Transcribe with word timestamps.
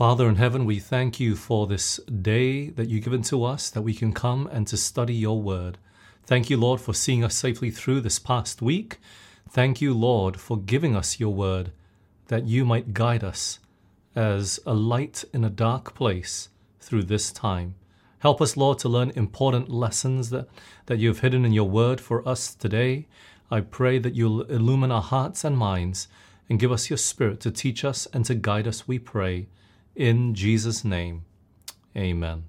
Father 0.00 0.30
in 0.30 0.36
heaven, 0.36 0.64
we 0.64 0.78
thank 0.78 1.20
you 1.20 1.36
for 1.36 1.66
this 1.66 1.98
day 1.98 2.70
that 2.70 2.88
you've 2.88 3.04
given 3.04 3.20
to 3.20 3.44
us, 3.44 3.68
that 3.68 3.82
we 3.82 3.92
can 3.92 4.14
come 4.14 4.46
and 4.46 4.66
to 4.66 4.78
study 4.78 5.12
your 5.12 5.42
word. 5.42 5.76
Thank 6.24 6.48
you, 6.48 6.56
Lord, 6.56 6.80
for 6.80 6.94
seeing 6.94 7.22
us 7.22 7.34
safely 7.34 7.70
through 7.70 8.00
this 8.00 8.18
past 8.18 8.62
week. 8.62 8.96
Thank 9.50 9.82
you, 9.82 9.92
Lord, 9.92 10.40
for 10.40 10.56
giving 10.56 10.96
us 10.96 11.20
your 11.20 11.34
word, 11.34 11.72
that 12.28 12.46
you 12.46 12.64
might 12.64 12.94
guide 12.94 13.22
us 13.22 13.58
as 14.16 14.58
a 14.64 14.72
light 14.72 15.22
in 15.34 15.44
a 15.44 15.50
dark 15.50 15.94
place 15.94 16.48
through 16.80 17.02
this 17.02 17.30
time. 17.30 17.74
Help 18.20 18.40
us, 18.40 18.56
Lord, 18.56 18.78
to 18.78 18.88
learn 18.88 19.10
important 19.10 19.68
lessons 19.68 20.30
that, 20.30 20.48
that 20.86 20.98
you 20.98 21.08
have 21.08 21.20
hidden 21.20 21.44
in 21.44 21.52
your 21.52 21.68
word 21.68 22.00
for 22.00 22.26
us 22.26 22.54
today. 22.54 23.06
I 23.50 23.60
pray 23.60 23.98
that 23.98 24.14
you'll 24.14 24.44
illumine 24.44 24.92
our 24.92 25.02
hearts 25.02 25.44
and 25.44 25.58
minds 25.58 26.08
and 26.48 26.58
give 26.58 26.72
us 26.72 26.88
your 26.88 26.96
spirit 26.96 27.38
to 27.40 27.50
teach 27.50 27.84
us 27.84 28.06
and 28.14 28.24
to 28.24 28.34
guide 28.34 28.66
us, 28.66 28.88
we 28.88 28.98
pray. 28.98 29.48
In 30.00 30.34
Jesus' 30.34 30.82
name, 30.82 31.26
amen. 31.94 32.44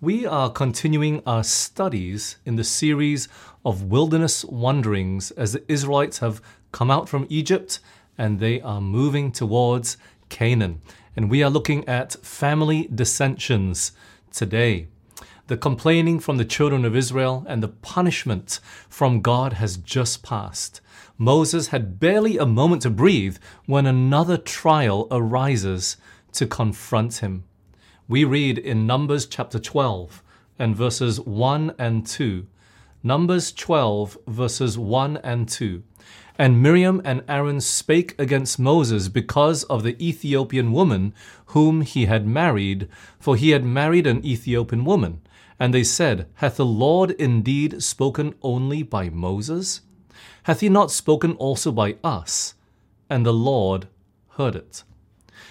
We 0.00 0.24
are 0.24 0.48
continuing 0.48 1.24
our 1.26 1.42
studies 1.42 2.36
in 2.46 2.54
the 2.54 2.62
series 2.62 3.26
of 3.64 3.82
wilderness 3.82 4.44
wanderings 4.44 5.32
as 5.32 5.54
the 5.54 5.64
Israelites 5.66 6.20
have 6.20 6.40
come 6.70 6.88
out 6.88 7.08
from 7.08 7.26
Egypt 7.28 7.80
and 8.16 8.38
they 8.38 8.60
are 8.60 8.80
moving 8.80 9.32
towards 9.32 9.96
Canaan. 10.28 10.82
And 11.16 11.28
we 11.28 11.42
are 11.42 11.50
looking 11.50 11.84
at 11.88 12.12
family 12.24 12.88
dissensions 12.94 13.90
today. 14.30 14.86
The 15.48 15.56
complaining 15.56 16.20
from 16.20 16.36
the 16.36 16.44
children 16.44 16.84
of 16.84 16.94
Israel 16.94 17.44
and 17.48 17.60
the 17.60 17.74
punishment 17.74 18.60
from 18.88 19.20
God 19.20 19.54
has 19.54 19.76
just 19.76 20.22
passed. 20.22 20.80
Moses 21.20 21.68
had 21.68 21.98
barely 21.98 22.38
a 22.38 22.46
moment 22.46 22.82
to 22.82 22.90
breathe 22.90 23.38
when 23.66 23.86
another 23.86 24.36
trial 24.36 25.08
arises 25.10 25.96
to 26.30 26.46
confront 26.46 27.16
him. 27.16 27.42
We 28.06 28.22
read 28.22 28.56
in 28.56 28.86
Numbers 28.86 29.26
chapter 29.26 29.58
12 29.58 30.22
and 30.60 30.76
verses 30.76 31.18
1 31.20 31.74
and 31.76 32.06
2. 32.06 32.46
Numbers 33.02 33.50
12, 33.50 34.16
verses 34.28 34.78
1 34.78 35.16
and 35.18 35.48
2. 35.48 35.82
And 36.38 36.62
Miriam 36.62 37.02
and 37.04 37.24
Aaron 37.28 37.60
spake 37.60 38.14
against 38.16 38.60
Moses 38.60 39.08
because 39.08 39.64
of 39.64 39.82
the 39.82 40.00
Ethiopian 40.00 40.70
woman 40.70 41.14
whom 41.46 41.80
he 41.80 42.06
had 42.06 42.28
married, 42.28 42.88
for 43.18 43.34
he 43.34 43.50
had 43.50 43.64
married 43.64 44.06
an 44.06 44.24
Ethiopian 44.24 44.84
woman. 44.84 45.20
And 45.58 45.74
they 45.74 45.82
said, 45.82 46.28
Hath 46.34 46.58
the 46.58 46.64
Lord 46.64 47.10
indeed 47.10 47.82
spoken 47.82 48.36
only 48.40 48.84
by 48.84 49.10
Moses? 49.10 49.80
Hath 50.48 50.60
he 50.60 50.70
not 50.70 50.90
spoken 50.90 51.32
also 51.32 51.70
by 51.70 51.96
us? 52.02 52.54
And 53.10 53.26
the 53.26 53.34
Lord 53.34 53.86
heard 54.38 54.56
it. 54.56 54.82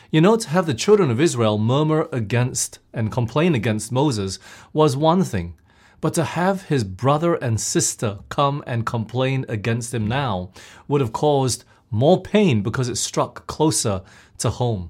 You 0.10 0.22
know, 0.22 0.38
to 0.38 0.50
have 0.50 0.66
the 0.66 0.74
children 0.74 1.12
of 1.12 1.22
Israel 1.22 1.60
murmur 1.60 2.10
against 2.12 2.80
and 2.92 3.12
complain 3.12 3.54
against 3.54 3.92
Moses 3.92 4.40
was 4.74 4.98
one 4.98 5.24
thing, 5.24 5.54
but 6.02 6.16
to 6.16 6.24
have 6.24 6.64
his 6.64 6.84
brother 6.84 7.36
and 7.36 7.62
sister 7.62 8.18
come 8.30 8.64
and 8.66 8.88
complain 8.88 9.46
against 9.48 9.94
him 9.94 10.08
now 10.08 10.50
would 10.88 11.02
have 11.02 11.14
caused 11.14 11.64
more 11.92 12.20
pain 12.20 12.64
because 12.64 12.90
it 12.90 12.98
struck 12.98 13.46
closer 13.46 14.02
to 14.40 14.50
home. 14.50 14.90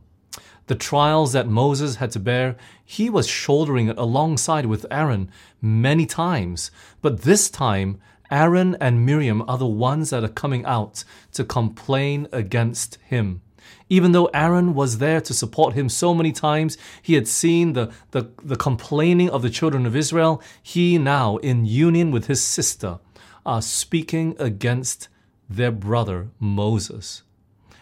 The 0.68 0.76
trials 0.76 1.34
that 1.34 1.50
Moses 1.50 1.98
had 1.98 2.12
to 2.12 2.20
bear, 2.22 2.56
he 2.86 3.10
was 3.10 3.28
shouldering 3.28 3.90
it 3.90 3.98
alongside 3.98 4.68
with 4.68 4.86
Aaron 4.90 5.30
many 5.62 6.06
times. 6.06 6.72
But 7.02 7.24
this 7.24 7.50
time, 7.50 8.00
Aaron 8.30 8.76
and 8.80 9.06
Miriam 9.06 9.44
are 9.48 9.58
the 9.58 9.66
ones 9.66 10.10
that 10.10 10.24
are 10.24 10.30
coming 10.30 10.66
out 10.66 11.04
to 11.34 11.44
complain 11.44 12.28
against 12.32 12.98
him. 13.06 13.42
Even 13.90 14.12
though 14.12 14.26
Aaron 14.34 14.74
was 14.74 14.98
there 14.98 15.22
to 15.22 15.34
support 15.34 15.74
him 15.74 15.90
so 15.90 16.14
many 16.14 16.32
times, 16.32 16.78
he 17.02 17.14
had 17.14 17.28
seen 17.28 17.74
the, 17.74 17.92
the, 18.12 18.30
the 18.44 18.56
complaining 18.56 19.30
of 19.30 19.42
the 19.42 19.50
children 19.50 19.86
of 19.86 19.96
Israel. 19.96 20.42
He 20.62 20.98
now, 20.98 21.38
in 21.38 21.66
union 21.66 22.12
with 22.12 22.28
his 22.28 22.42
sister, 22.42 23.00
are 23.46 23.62
speaking 23.62 24.36
against 24.40 25.08
their 25.50 25.72
brother 25.72 26.30
Moses. 26.40 27.24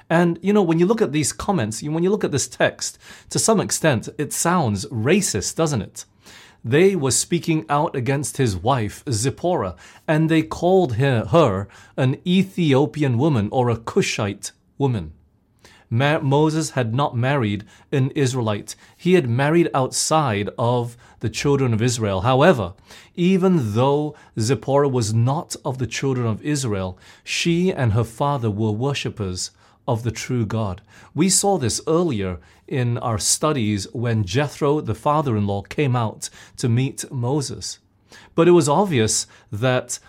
And, 0.08 0.38
you 0.44 0.54
know, 0.54 0.62
when 0.62 0.78
you 0.78 0.86
look 0.86 1.02
at 1.02 1.12
these 1.12 1.34
comments, 1.34 1.82
when 1.82 2.04
you 2.04 2.12
look 2.12 2.24
at 2.24 2.32
this 2.32 2.48
text, 2.48 3.00
to 3.32 3.40
some 3.40 3.60
extent, 3.60 4.08
it 4.20 4.32
sounds 4.32 4.86
racist, 4.88 5.56
doesn't 5.56 5.82
it? 5.82 6.06
They 6.68 6.96
were 6.96 7.12
speaking 7.12 7.64
out 7.70 7.96
against 7.96 8.38
his 8.38 8.58
wife, 8.58 9.04
Zipporah, 9.08 9.76
and 10.08 10.30
they 10.30 10.42
called 10.42 10.96
her, 10.96 11.26
her 11.26 11.68
an 11.96 12.18
Ethiopian 12.26 13.20
woman 13.20 13.50
or 13.52 13.70
a 13.70 13.78
Cushite 13.78 14.52
woman. 14.80 15.14
Ma- 15.92 16.18
Moses 16.22 16.72
had 16.72 16.96
not 16.96 17.16
married 17.16 17.66
an 17.92 18.10
Israelite. 18.16 18.76
He 18.98 19.14
had 19.14 19.30
married 19.30 19.70
outside 19.76 20.50
of 20.58 20.98
the 21.20 21.30
children 21.30 21.72
of 21.72 21.84
Israel. 21.84 22.22
However, 22.22 22.74
even 23.14 23.76
though 23.76 24.16
Zipporah 24.40 24.90
was 24.90 25.14
not 25.14 25.56
of 25.64 25.78
the 25.78 25.86
children 25.86 26.26
of 26.26 26.42
Israel, 26.42 26.98
she 27.24 27.72
and 27.72 27.94
her 27.94 28.04
father 28.04 28.50
were 28.50 28.72
worshippers 28.72 29.52
of 29.88 30.04
the 30.04 30.12
true 30.12 30.46
God. 30.46 30.82
We 31.14 31.30
saw 31.30 31.58
this 31.58 31.82
earlier 31.88 32.40
in 32.68 32.98
our 32.98 33.20
studies 33.20 33.88
when 33.94 34.24
Jethro, 34.24 34.82
the 34.82 34.96
father 34.96 35.38
in 35.38 35.48
law, 35.48 35.62
came 35.62 35.96
out 35.96 36.30
to 36.58 36.70
meet 36.70 37.10
Moses. 37.12 37.80
But 38.34 38.48
it 38.48 38.52
was 38.52 38.70
obvious 38.70 39.28
that 39.52 40.00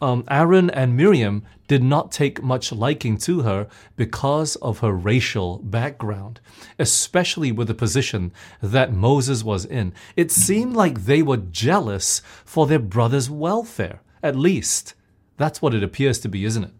um, 0.00 0.24
Aaron 0.28 0.70
and 0.70 0.96
Miriam 0.96 1.42
did 1.68 1.82
not 1.82 2.12
take 2.12 2.42
much 2.42 2.72
liking 2.72 3.16
to 3.18 3.42
her 3.42 3.68
because 3.96 4.56
of 4.56 4.80
her 4.80 4.92
racial 4.92 5.58
background, 5.58 6.40
especially 6.78 7.50
with 7.50 7.68
the 7.68 7.74
position 7.74 8.32
that 8.60 8.92
Moses 8.92 9.42
was 9.42 9.64
in. 9.64 9.92
It 10.14 10.30
seemed 10.30 10.76
like 10.76 11.04
they 11.04 11.22
were 11.22 11.38
jealous 11.38 12.20
for 12.44 12.66
their 12.66 12.78
brother's 12.78 13.30
welfare. 13.30 14.00
At 14.22 14.36
least, 14.36 14.94
that's 15.36 15.60
what 15.60 15.74
it 15.74 15.82
appears 15.82 16.18
to 16.20 16.28
be, 16.28 16.44
isn't 16.44 16.64
it? 16.64 16.72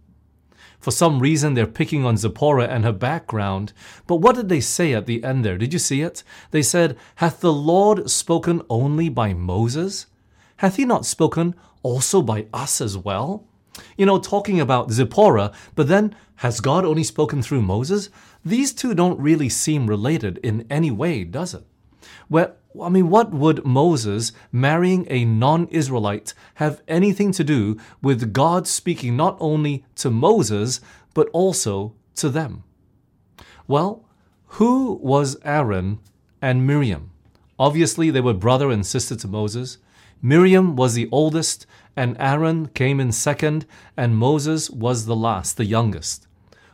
For 0.87 0.93
some 0.93 1.19
reason, 1.19 1.55
they're 1.55 1.67
picking 1.67 2.05
on 2.05 2.17
Zipporah 2.17 2.69
and 2.69 2.85
her 2.85 2.93
background. 2.93 3.73
But 4.07 4.19
what 4.19 4.37
did 4.37 4.49
they 4.49 4.61
say 4.61 4.95
at 4.95 5.07
the 5.07 5.25
end 5.25 5.45
there? 5.45 5.59
Did 5.59 5.73
you 5.73 5.81
see 5.81 6.01
it? 6.01 6.23
They 6.53 6.63
said, 6.63 6.97
Hath 7.17 7.41
the 7.41 7.53
Lord 7.53 8.09
spoken 8.09 8.63
only 8.71 9.09
by 9.09 9.35
Moses? 9.35 10.07
Hath 10.59 10.77
he 10.77 10.85
not 10.85 11.05
spoken 11.05 11.57
also 11.83 12.23
by 12.23 12.47
us 12.55 12.81
as 12.81 12.97
well? 12.97 13.49
You 13.97 14.07
know, 14.07 14.21
talking 14.21 14.61
about 14.61 14.93
Zipporah, 14.93 15.51
but 15.75 15.89
then 15.89 16.15
has 16.37 16.61
God 16.61 16.85
only 16.85 17.03
spoken 17.03 17.43
through 17.43 17.63
Moses? 17.63 18.09
These 18.45 18.73
two 18.73 18.95
don't 18.95 19.19
really 19.19 19.49
seem 19.49 19.89
related 19.89 20.39
in 20.45 20.69
any 20.71 20.93
way, 20.93 21.25
does 21.25 21.53
it? 21.53 21.65
Well, 22.29 22.55
I 22.83 22.89
mean, 22.89 23.09
what 23.09 23.33
would 23.33 23.65
Moses 23.65 24.33
marrying 24.53 25.07
a 25.09 25.25
non 25.25 25.69
Israelite 25.69 26.35
have 26.57 26.83
anything 26.89 27.33
to 27.33 27.45
do 27.45 27.79
with 28.03 28.33
God 28.33 28.67
speaking 28.67 29.17
not 29.17 29.37
only 29.41 29.85
to 29.97 30.11
Moses, 30.11 30.81
but 31.15 31.29
also 31.33 31.95
to 32.17 32.29
them? 32.29 32.65
Well, 33.67 34.05
who 34.59 34.95
was 35.03 35.37
Aaron 35.45 35.99
and 36.41 36.67
Miriam? 36.67 37.11
Obviously, 37.59 38.11
they 38.11 38.21
were 38.21 38.35
brother 38.35 38.71
and 38.71 38.85
sister 38.85 39.17
to 39.17 39.29
Moses. 39.29 39.79
Miriam 40.23 40.77
was 40.77 40.95
the 40.95 41.09
oldest, 41.13 41.67
and 41.97 42.17
Aaron 42.19 42.69
came 42.69 43.01
in 43.01 43.13
second, 43.13 43.67
and 43.97 44.17
Moses 44.17 44.71
was 44.71 45.07
the 45.07 45.17
last, 45.17 45.57
the 45.57 45.65
youngest. 45.65 46.27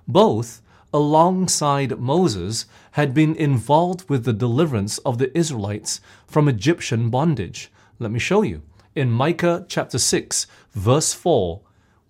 Both 0.09 0.62
alongside 0.93 1.99
Moses, 1.99 2.67
had 2.93 3.15
been 3.15 3.35
involved 3.35 4.09
with 4.09 4.25
the 4.25 4.33
deliverance 4.33 4.99
of 4.99 5.19
the 5.19 5.37
Israelites 5.37 6.01
from 6.27 6.49
Egyptian 6.49 7.11
bondage. 7.11 7.71
Let 7.99 8.11
me 8.11 8.19
show 8.19 8.43
you. 8.43 8.63
In 8.95 9.11
Micah 9.11 9.65
chapter 9.69 9.99
6, 9.99 10.47
verse 10.73 11.15
4, 11.15 11.61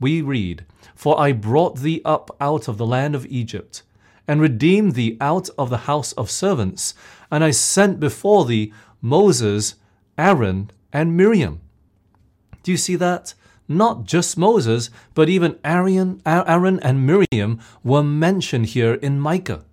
we 0.01 0.21
read, 0.21 0.65
For 0.97 1.19
I 1.21 1.33
brought 1.33 1.79
thee 1.79 2.03
up 2.05 2.35
out 2.41 2.67
of 2.67 2.77
the 2.77 2.87
land 2.87 3.15
of 3.15 3.27
Egypt, 3.27 3.83
and 4.27 4.41
redeemed 4.41 4.95
thee 4.95 5.17
out 5.21 5.49
of 5.57 5.71
the 5.71 5.87
house 5.89 6.13
of 6.13 6.31
servants, 6.31 6.95
and 7.31 7.45
I 7.45 7.53
sent 7.53 8.01
before 8.01 8.45
thee 8.45 8.73
Moses, 9.01 9.77
Aaron, 10.19 10.71
and 10.93 11.17
Miriam. 11.17 11.61
Do 12.63 12.71
you 12.71 12.77
see 12.77 12.97
that? 12.97 13.35
Not 13.69 14.05
just 14.05 14.37
Moses, 14.37 14.91
but 15.15 15.29
even 15.29 15.59
Aaron, 15.65 16.21
Aaron 16.27 16.81
and 16.81 17.07
Miriam 17.07 17.61
were 17.83 18.03
mentioned 18.03 18.67
here 18.67 18.95
in 18.95 19.21
Micah. 19.21 19.65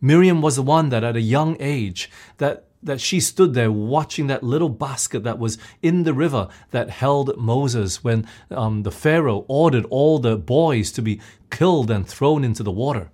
Miriam 0.00 0.42
was 0.42 0.56
the 0.56 0.62
one 0.62 0.88
that 0.90 1.04
at 1.04 1.16
a 1.16 1.20
young 1.20 1.56
age 1.60 2.10
that 2.38 2.66
that 2.82 3.00
she 3.00 3.18
stood 3.18 3.54
there 3.54 3.72
watching 3.72 4.28
that 4.28 4.42
little 4.42 4.68
basket 4.68 5.24
that 5.24 5.38
was 5.38 5.58
in 5.82 6.04
the 6.04 6.14
river 6.14 6.48
that 6.70 6.88
held 6.88 7.36
Moses 7.36 8.04
when 8.04 8.26
um, 8.50 8.84
the 8.84 8.92
Pharaoh 8.92 9.44
ordered 9.48 9.84
all 9.90 10.18
the 10.18 10.36
boys 10.36 10.92
to 10.92 11.02
be 11.02 11.20
killed 11.50 11.90
and 11.90 12.06
thrown 12.06 12.44
into 12.44 12.62
the 12.62 12.70
water. 12.70 13.10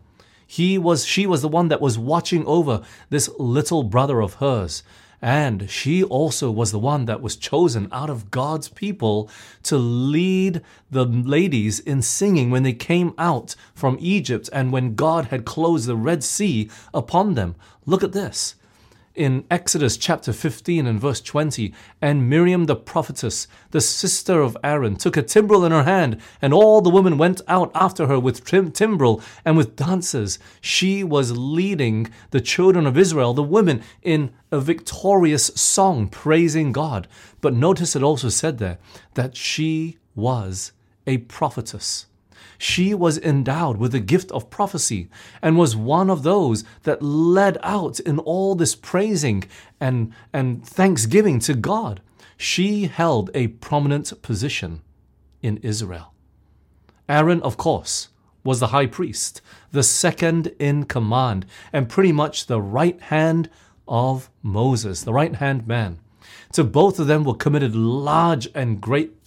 He 0.46 0.76
was, 0.76 1.06
she 1.06 1.26
was 1.26 1.40
the 1.40 1.48
one 1.48 1.68
that 1.68 1.80
was 1.80 1.98
watching 1.98 2.44
over 2.44 2.82
this 3.08 3.30
little 3.38 3.82
brother 3.82 4.20
of 4.20 4.34
hers. 4.34 4.82
And 5.22 5.70
she 5.70 6.02
also 6.02 6.50
was 6.50 6.72
the 6.72 6.80
one 6.80 7.04
that 7.04 7.22
was 7.22 7.36
chosen 7.36 7.86
out 7.92 8.10
of 8.10 8.32
God's 8.32 8.68
people 8.68 9.30
to 9.62 9.78
lead 9.78 10.62
the 10.90 11.04
ladies 11.04 11.78
in 11.78 12.02
singing 12.02 12.50
when 12.50 12.64
they 12.64 12.72
came 12.72 13.14
out 13.16 13.54
from 13.72 13.96
Egypt 14.00 14.50
and 14.52 14.72
when 14.72 14.96
God 14.96 15.26
had 15.26 15.44
closed 15.44 15.86
the 15.86 15.94
Red 15.94 16.24
Sea 16.24 16.68
upon 16.92 17.34
them. 17.34 17.54
Look 17.86 18.02
at 18.02 18.12
this 18.12 18.56
in 19.14 19.44
Exodus 19.50 19.96
chapter 19.96 20.32
15 20.32 20.86
and 20.86 21.00
verse 21.00 21.20
20, 21.20 21.74
and 22.00 22.28
Miriam 22.28 22.64
the 22.64 22.76
prophetess, 22.76 23.46
the 23.70 23.80
sister 23.80 24.40
of 24.40 24.56
Aaron, 24.64 24.96
took 24.96 25.16
a 25.16 25.22
timbrel 25.22 25.64
in 25.64 25.72
her 25.72 25.84
hand, 25.84 26.20
and 26.40 26.54
all 26.54 26.80
the 26.80 26.90
women 26.90 27.18
went 27.18 27.40
out 27.46 27.70
after 27.74 28.06
her 28.06 28.18
with 28.18 28.44
tim- 28.44 28.72
timbrel 28.72 29.20
and 29.44 29.56
with 29.56 29.76
dances. 29.76 30.38
She 30.60 31.04
was 31.04 31.36
leading 31.36 32.10
the 32.30 32.40
children 32.40 32.86
of 32.86 32.96
Israel, 32.96 33.34
the 33.34 33.42
women, 33.42 33.82
in 34.02 34.32
a 34.50 34.60
victorious 34.60 35.46
song, 35.54 36.08
praising 36.08 36.72
God. 36.72 37.06
But 37.40 37.54
notice 37.54 37.94
it 37.94 38.02
also 38.02 38.28
said 38.28 38.58
there 38.58 38.78
that 39.14 39.36
she 39.36 39.98
was 40.14 40.72
a 41.06 41.18
prophetess 41.18 42.06
she 42.58 42.94
was 42.94 43.18
endowed 43.18 43.76
with 43.76 43.92
the 43.92 44.00
gift 44.00 44.30
of 44.32 44.50
prophecy 44.50 45.08
and 45.40 45.56
was 45.56 45.76
one 45.76 46.10
of 46.10 46.22
those 46.22 46.64
that 46.82 47.02
led 47.02 47.58
out 47.62 48.00
in 48.00 48.18
all 48.18 48.54
this 48.54 48.74
praising 48.74 49.44
and, 49.80 50.12
and 50.32 50.66
thanksgiving 50.66 51.38
to 51.40 51.54
God. 51.54 52.00
She 52.36 52.86
held 52.86 53.30
a 53.34 53.48
prominent 53.48 54.22
position 54.22 54.82
in 55.42 55.58
Israel. 55.58 56.12
Aaron, 57.08 57.42
of 57.42 57.56
course, 57.56 58.08
was 58.44 58.60
the 58.60 58.68
high 58.68 58.86
priest, 58.86 59.40
the 59.70 59.82
second 59.82 60.48
in 60.58 60.84
command, 60.84 61.46
and 61.72 61.88
pretty 61.88 62.12
much 62.12 62.46
the 62.46 62.60
right 62.60 63.00
hand 63.00 63.48
of 63.86 64.30
Moses, 64.42 65.02
the 65.02 65.12
right 65.12 65.36
hand 65.36 65.66
man. 65.66 65.98
To 66.52 66.64
both 66.64 66.98
of 66.98 67.06
them 67.06 67.24
were 67.24 67.34
committed 67.34 67.74
large 67.74 68.48
and 68.54 68.80
great 68.80 69.21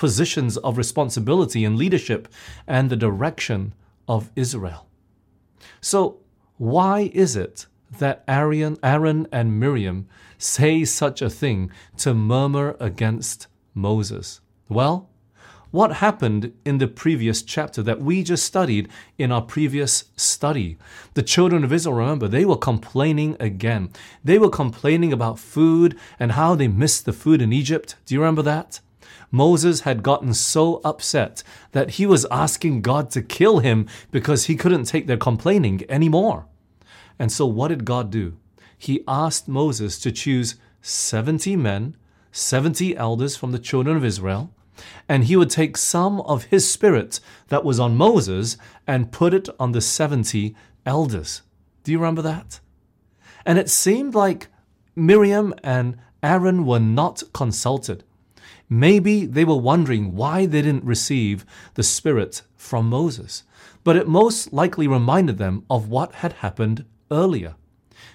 positions 0.00 0.56
of 0.56 0.78
responsibility 0.78 1.62
and 1.62 1.76
leadership 1.76 2.26
and 2.66 2.88
the 2.88 2.96
direction 2.96 3.74
of 4.08 4.30
Israel. 4.34 4.86
So, 5.82 6.20
why 6.56 7.10
is 7.12 7.36
it 7.36 7.66
that 7.98 8.24
Aaron, 8.26 8.78
Aaron 8.82 9.28
and 9.30 9.60
Miriam 9.60 10.08
say 10.38 10.86
such 10.86 11.20
a 11.20 11.28
thing 11.28 11.70
to 11.98 12.14
murmur 12.14 12.76
against 12.80 13.46
Moses? 13.74 14.40
Well, 14.70 15.10
what 15.70 15.96
happened 15.96 16.54
in 16.64 16.78
the 16.78 16.88
previous 16.88 17.42
chapter 17.42 17.82
that 17.82 18.00
we 18.00 18.22
just 18.22 18.44
studied 18.44 18.88
in 19.18 19.30
our 19.30 19.42
previous 19.42 20.04
study. 20.16 20.78
The 21.12 21.22
children 21.22 21.62
of 21.62 21.74
Israel, 21.74 21.96
remember, 21.96 22.26
they 22.26 22.46
were 22.46 22.56
complaining 22.56 23.36
again. 23.38 23.90
They 24.24 24.38
were 24.38 24.48
complaining 24.48 25.12
about 25.12 25.38
food 25.38 25.96
and 26.18 26.32
how 26.32 26.54
they 26.54 26.68
missed 26.68 27.04
the 27.04 27.12
food 27.12 27.42
in 27.42 27.52
Egypt. 27.52 27.96
Do 28.06 28.14
you 28.14 28.20
remember 28.20 28.42
that? 28.42 28.80
Moses 29.30 29.80
had 29.80 30.02
gotten 30.02 30.34
so 30.34 30.80
upset 30.84 31.42
that 31.72 31.90
he 31.90 32.06
was 32.06 32.26
asking 32.30 32.82
God 32.82 33.10
to 33.10 33.22
kill 33.22 33.60
him 33.60 33.86
because 34.10 34.46
he 34.46 34.56
couldn't 34.56 34.84
take 34.84 35.06
their 35.06 35.16
complaining 35.16 35.82
anymore. 35.88 36.46
And 37.18 37.30
so, 37.30 37.46
what 37.46 37.68
did 37.68 37.84
God 37.84 38.10
do? 38.10 38.36
He 38.76 39.04
asked 39.06 39.46
Moses 39.46 39.98
to 40.00 40.10
choose 40.10 40.56
70 40.80 41.54
men, 41.56 41.96
70 42.32 42.96
elders 42.96 43.36
from 43.36 43.52
the 43.52 43.58
children 43.58 43.96
of 43.96 44.04
Israel, 44.04 44.52
and 45.08 45.24
he 45.24 45.36
would 45.36 45.50
take 45.50 45.76
some 45.76 46.20
of 46.22 46.44
his 46.44 46.70
spirit 46.70 47.20
that 47.48 47.64
was 47.64 47.78
on 47.78 47.96
Moses 47.96 48.56
and 48.86 49.12
put 49.12 49.34
it 49.34 49.48
on 49.58 49.72
the 49.72 49.80
70 49.80 50.54
elders. 50.86 51.42
Do 51.84 51.92
you 51.92 51.98
remember 51.98 52.22
that? 52.22 52.60
And 53.44 53.58
it 53.58 53.68
seemed 53.68 54.14
like 54.14 54.48
Miriam 54.96 55.54
and 55.62 55.98
Aaron 56.22 56.66
were 56.66 56.80
not 56.80 57.22
consulted. 57.32 58.04
Maybe 58.72 59.26
they 59.26 59.44
were 59.44 59.56
wondering 59.56 60.14
why 60.14 60.46
they 60.46 60.62
didn't 60.62 60.84
receive 60.84 61.44
the 61.74 61.82
Spirit 61.82 62.42
from 62.56 62.88
Moses, 62.88 63.42
but 63.82 63.96
it 63.96 64.06
most 64.06 64.52
likely 64.52 64.86
reminded 64.86 65.38
them 65.38 65.64
of 65.68 65.88
what 65.88 66.14
had 66.14 66.34
happened 66.34 66.84
earlier. 67.10 67.56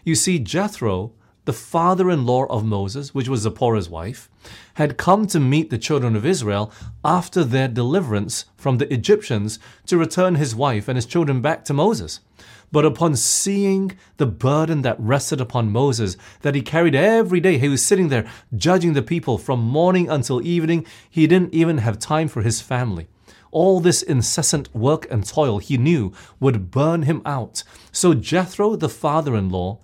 You 0.05 0.15
see, 0.15 0.39
Jethro, 0.39 1.11
the 1.43 1.51
father 1.51 2.09
in 2.09 2.25
law 2.25 2.45
of 2.45 2.63
Moses, 2.63 3.13
which 3.13 3.27
was 3.27 3.41
Zipporah's 3.41 3.89
wife, 3.89 4.29
had 4.75 4.97
come 4.97 5.27
to 5.27 5.41
meet 5.41 5.69
the 5.69 5.77
children 5.77 6.15
of 6.15 6.25
Israel 6.25 6.71
after 7.03 7.43
their 7.43 7.67
deliverance 7.67 8.45
from 8.55 8.77
the 8.77 8.91
Egyptians 8.93 9.59
to 9.87 9.97
return 9.97 10.35
his 10.35 10.55
wife 10.55 10.87
and 10.87 10.95
his 10.95 11.05
children 11.05 11.41
back 11.41 11.65
to 11.65 11.73
Moses. 11.73 12.21
But 12.71 12.85
upon 12.85 13.15
seeing 13.15 13.97
the 14.17 14.25
burden 14.25 14.81
that 14.81 14.99
rested 14.99 15.39
upon 15.39 15.71
Moses, 15.71 16.17
that 16.41 16.55
he 16.55 16.61
carried 16.61 16.95
every 16.95 17.39
day, 17.39 17.57
he 17.57 17.69
was 17.69 17.85
sitting 17.85 18.09
there 18.09 18.29
judging 18.55 18.93
the 18.93 19.01
people 19.01 19.37
from 19.37 19.59
morning 19.61 20.09
until 20.09 20.45
evening. 20.45 20.85
He 21.09 21.27
didn't 21.27 21.53
even 21.53 21.79
have 21.79 21.99
time 21.99 22.27
for 22.27 22.41
his 22.41 22.61
family. 22.61 23.07
All 23.51 23.79
this 23.79 24.01
incessant 24.01 24.73
work 24.75 25.07
and 25.09 25.25
toil 25.25 25.59
he 25.59 25.77
knew 25.77 26.11
would 26.39 26.71
burn 26.71 27.03
him 27.03 27.21
out. 27.25 27.63
So 27.91 28.13
Jethro, 28.13 28.75
the 28.75 28.89
father 28.89 29.35
in 29.35 29.49
law, 29.49 29.79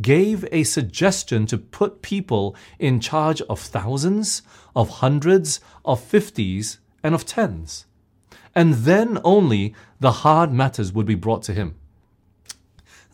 gave 0.00 0.44
a 0.52 0.62
suggestion 0.62 1.46
to 1.46 1.58
put 1.58 2.02
people 2.02 2.54
in 2.78 3.00
charge 3.00 3.40
of 3.42 3.58
thousands, 3.58 4.42
of 4.76 5.00
hundreds, 5.00 5.60
of 5.84 6.00
fifties, 6.00 6.78
and 7.02 7.14
of 7.14 7.24
tens. 7.24 7.86
And 8.54 8.74
then 8.74 9.18
only 9.24 9.74
the 9.98 10.12
hard 10.12 10.52
matters 10.52 10.92
would 10.92 11.06
be 11.06 11.14
brought 11.14 11.42
to 11.44 11.54
him. 11.54 11.74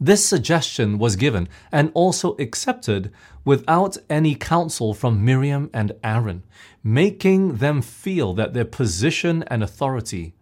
This 0.04 0.26
suggestion 0.26 0.99
was 0.99 1.14
given 1.14 1.49
and 1.70 1.93
also 1.94 2.34
accepted 2.40 3.12
without 3.44 3.96
any 4.10 4.34
counsel 4.34 4.94
from 4.94 5.25
Miriam 5.25 5.70
and 5.72 5.93
Aaron, 6.02 6.43
making 6.82 7.58
them 7.58 7.82
feel 7.82 8.34
that 8.34 8.52
their 8.52 8.64
position 8.64 9.44
and 9.44 9.62
authority 9.62 10.34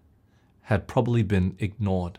had 0.62 0.88
probably 0.88 1.22
been 1.22 1.56
ignored. 1.58 2.18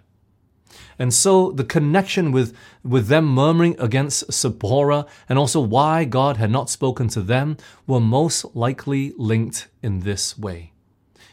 And 0.99 1.11
so 1.11 1.51
the 1.51 1.63
connection 1.63 2.31
with, 2.31 2.55
with 2.83 3.07
them 3.07 3.25
murmuring 3.25 3.75
against 3.79 4.31
Zipporah 4.31 5.07
and 5.27 5.39
also 5.39 5.61
why 5.61 6.05
God 6.05 6.37
had 6.37 6.51
not 6.51 6.69
spoken 6.69 7.07
to 7.07 7.21
them 7.23 7.57
were 7.87 7.99
most 7.99 8.55
likely 8.55 9.13
linked 9.17 9.67
in 9.81 10.01
this 10.01 10.37
way. 10.37 10.70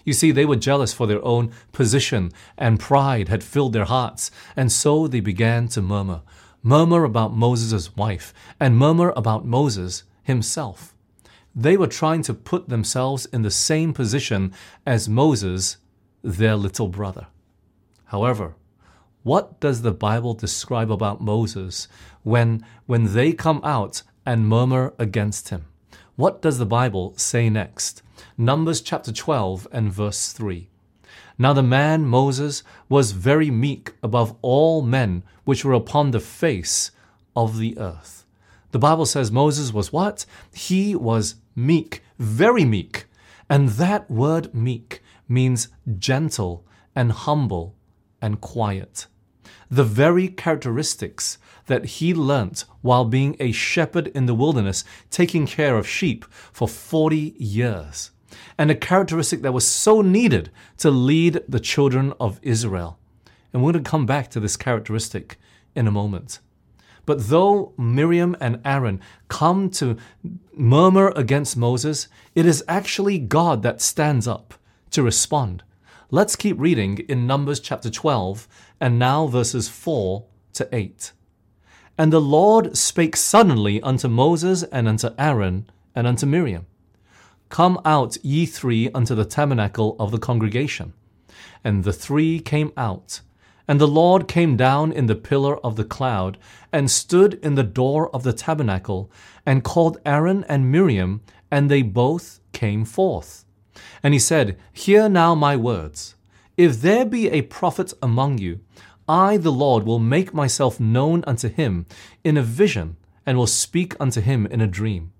You 0.09 0.15
see, 0.15 0.31
they 0.31 0.47
were 0.47 0.57
jealous 0.57 0.95
for 0.95 1.07
their 1.07 1.23
own 1.23 1.53
position, 1.71 2.33
and 2.57 2.81
pride 2.81 3.29
had 3.29 3.45
filled 3.45 3.75
their 3.75 3.85
hearts, 3.85 4.31
and 4.57 4.73
so 4.73 5.07
they 5.07 5.21
began 5.21 5.69
to 5.69 5.83
murmur. 5.83 6.23
Murmur 6.63 7.05
about 7.05 7.37
Moses' 7.37 7.95
wife, 7.95 8.33
and 8.59 8.79
murmur 8.79 9.13
about 9.17 9.45
Moses 9.45 10.05
himself. 10.23 10.95
They 11.55 11.77
were 11.77 11.87
trying 11.87 12.23
to 12.23 12.33
put 12.33 12.71
themselves 12.71 13.27
in 13.27 13.43
the 13.43 13.51
same 13.51 13.93
position 13.93 14.55
as 14.87 15.11
Moses, 15.11 15.77
their 16.23 16.57
little 16.57 16.89
brother. 16.89 17.27
However, 18.07 18.55
what 19.25 19.61
does 19.61 19.83
the 19.83 19.93
Bible 19.93 20.33
describe 20.33 20.91
about 20.91 21.21
Moses 21.21 21.87
when, 22.23 22.65
when 22.87 23.13
they 23.13 23.35
come 23.35 23.61
out 23.63 24.03
and 24.25 24.49
murmur 24.49 24.95
against 24.99 25.51
him? 25.51 25.67
What 26.19 26.43
does 26.43 26.59
the 26.59 26.67
Bible 26.67 27.15
say 27.17 27.49
next? 27.49 28.03
Numbers 28.37 28.81
chapter 28.81 29.13
12 29.13 29.69
and 29.71 29.93
verse 29.93 30.33
3. 30.33 30.69
Now 31.39 31.53
the 31.53 31.63
man 31.63 32.07
Moses 32.07 32.65
was 32.89 33.13
very 33.13 33.53
meek 33.53 33.93
above 34.03 34.35
all 34.43 34.83
men 34.83 35.23
which 35.45 35.65
were 35.65 35.75
upon 35.75 36.11
the 36.11 36.19
face 36.19 36.91
of 37.37 37.59
the 37.59 37.79
earth. 37.79 38.25
The 38.73 38.81
Bible 38.81 39.07
says 39.07 39.31
Moses 39.31 39.73
was 39.73 39.93
what? 39.93 40.27
He 40.53 40.97
was 40.97 41.37
meek, 41.55 42.03
very 42.19 42.65
meek. 42.65 43.05
And 43.49 43.69
that 43.69 44.11
word 44.11 44.53
meek 44.53 45.01
means 45.29 45.69
gentle 46.01 46.65
and 46.97 47.13
humble 47.13 47.77
and 48.21 48.41
quiet. 48.41 49.07
The 49.71 49.85
very 49.85 50.29
characteristics 50.29 51.39
that 51.67 51.85
he 51.85 52.15
learnt 52.15 52.65
while 52.81 53.05
being 53.05 53.37
a 53.39 53.53
shepherd 53.53 54.09
in 54.09 54.27
the 54.27 54.35
wilderness, 54.35 54.85
taking 55.11 55.47
care 55.47 55.77
of 55.77 55.89
sheep 55.89 56.25
for 56.53 56.67
40 56.67 57.35
years. 57.39 58.11
And 58.57 58.71
a 58.71 58.75
characteristic 58.75 59.43
that 59.43 59.53
was 59.53 59.67
so 59.67 60.03
needed 60.03 60.51
to 60.79 60.91
lead 60.91 61.43
the 61.49 61.61
children 61.61 62.13
of 62.19 62.41
Israel. 62.43 62.99
And 63.53 63.63
we're 63.63 63.73
going 63.73 63.85
to 63.85 63.91
come 63.91 64.07
back 64.07 64.31
to 64.31 64.41
this 64.41 64.57
characteristic 64.57 65.39
in 65.75 65.87
a 65.87 65.93
moment. 65.93 66.41
But 67.07 67.29
though 67.29 67.73
Miriam 67.79 68.37
and 68.39 68.61
Aaron 68.67 69.01
come 69.29 69.71
to 69.71 69.97
murmur 70.53 71.11
against 71.17 71.57
Moses, 71.57 72.09
it 72.35 72.45
is 72.45 72.63
actually 72.69 73.19
God 73.19 73.63
that 73.63 73.81
stands 73.81 74.29
up 74.29 74.55
to 74.91 75.03
respond. 75.03 75.63
Let's 76.11 76.37
keep 76.37 76.59
reading 76.59 76.99
in 77.09 77.27
Numbers 77.27 77.61
chapter 77.61 77.89
12 77.89 78.47
and 78.81 78.99
now 78.99 79.27
verses 79.27 79.69
4 79.69 80.25
to 80.55 80.69
8. 80.73 81.13
And 81.97 82.13
the 82.13 82.21
Lord 82.21 82.77
spake 82.77 83.17
suddenly 83.17 83.81
unto 83.83 84.09
Moses 84.09 84.63
and 84.63 84.87
unto 84.87 85.11
Aaron 85.19 85.69
and 85.95 86.07
unto 86.07 86.27
Miriam 86.27 86.67
Come 87.49 87.81
out, 87.85 88.19
ye 88.23 88.47
three, 88.47 88.91
unto 88.91 89.15
the 89.15 89.25
tabernacle 89.25 89.97
of 89.99 90.11
the 90.11 90.19
congregation. 90.19 90.93
And 91.65 91.83
the 91.83 91.93
three 91.93 92.41
came 92.41 92.73
out. 92.77 93.21
And 93.67 93.81
the 93.81 93.89
Lord 93.89 94.29
came 94.29 94.57
down 94.57 94.93
in 94.93 95.07
the 95.07 95.15
pillar 95.15 95.59
of 95.59 95.77
the 95.77 95.85
cloud, 95.85 96.39
and 96.73 96.91
stood 96.91 97.35
in 97.43 97.55
the 97.55 97.63
door 97.63 98.15
of 98.15 98.23
the 98.23 98.33
tabernacle, 98.33 99.11
and 99.45 99.65
called 99.65 99.99
Aaron 100.07 100.45
and 100.49 100.71
Miriam, 100.71 101.23
and 101.51 101.71
they 101.71 101.83
both 101.83 102.41
came 102.53 102.85
forth. 102.85 103.45
And 104.03 104.15
he 104.15 104.21
said, 104.21 104.59
Hear 104.73 105.09
now 105.09 105.35
my 105.35 105.57
words. 105.57 106.15
If 106.59 106.83
there 106.83 107.05
be 107.05 107.31
a 107.31 107.43
prophet 107.43 107.93
among 108.03 108.39
you, 108.39 108.59
I, 109.09 109.37
the 109.37 109.53
Lord, 109.53 109.85
will 109.85 110.01
make 110.01 110.35
myself 110.35 110.81
known 110.81 111.23
unto 111.25 111.49
him 111.49 111.87
in 112.25 112.37
a 112.37 112.43
vision, 112.43 112.97
and 113.25 113.39
will 113.39 113.47
speak 113.47 113.95
unto 114.01 114.21
him 114.21 114.45
in 114.45 114.61
a 114.61 114.67
dream. 114.67 115.13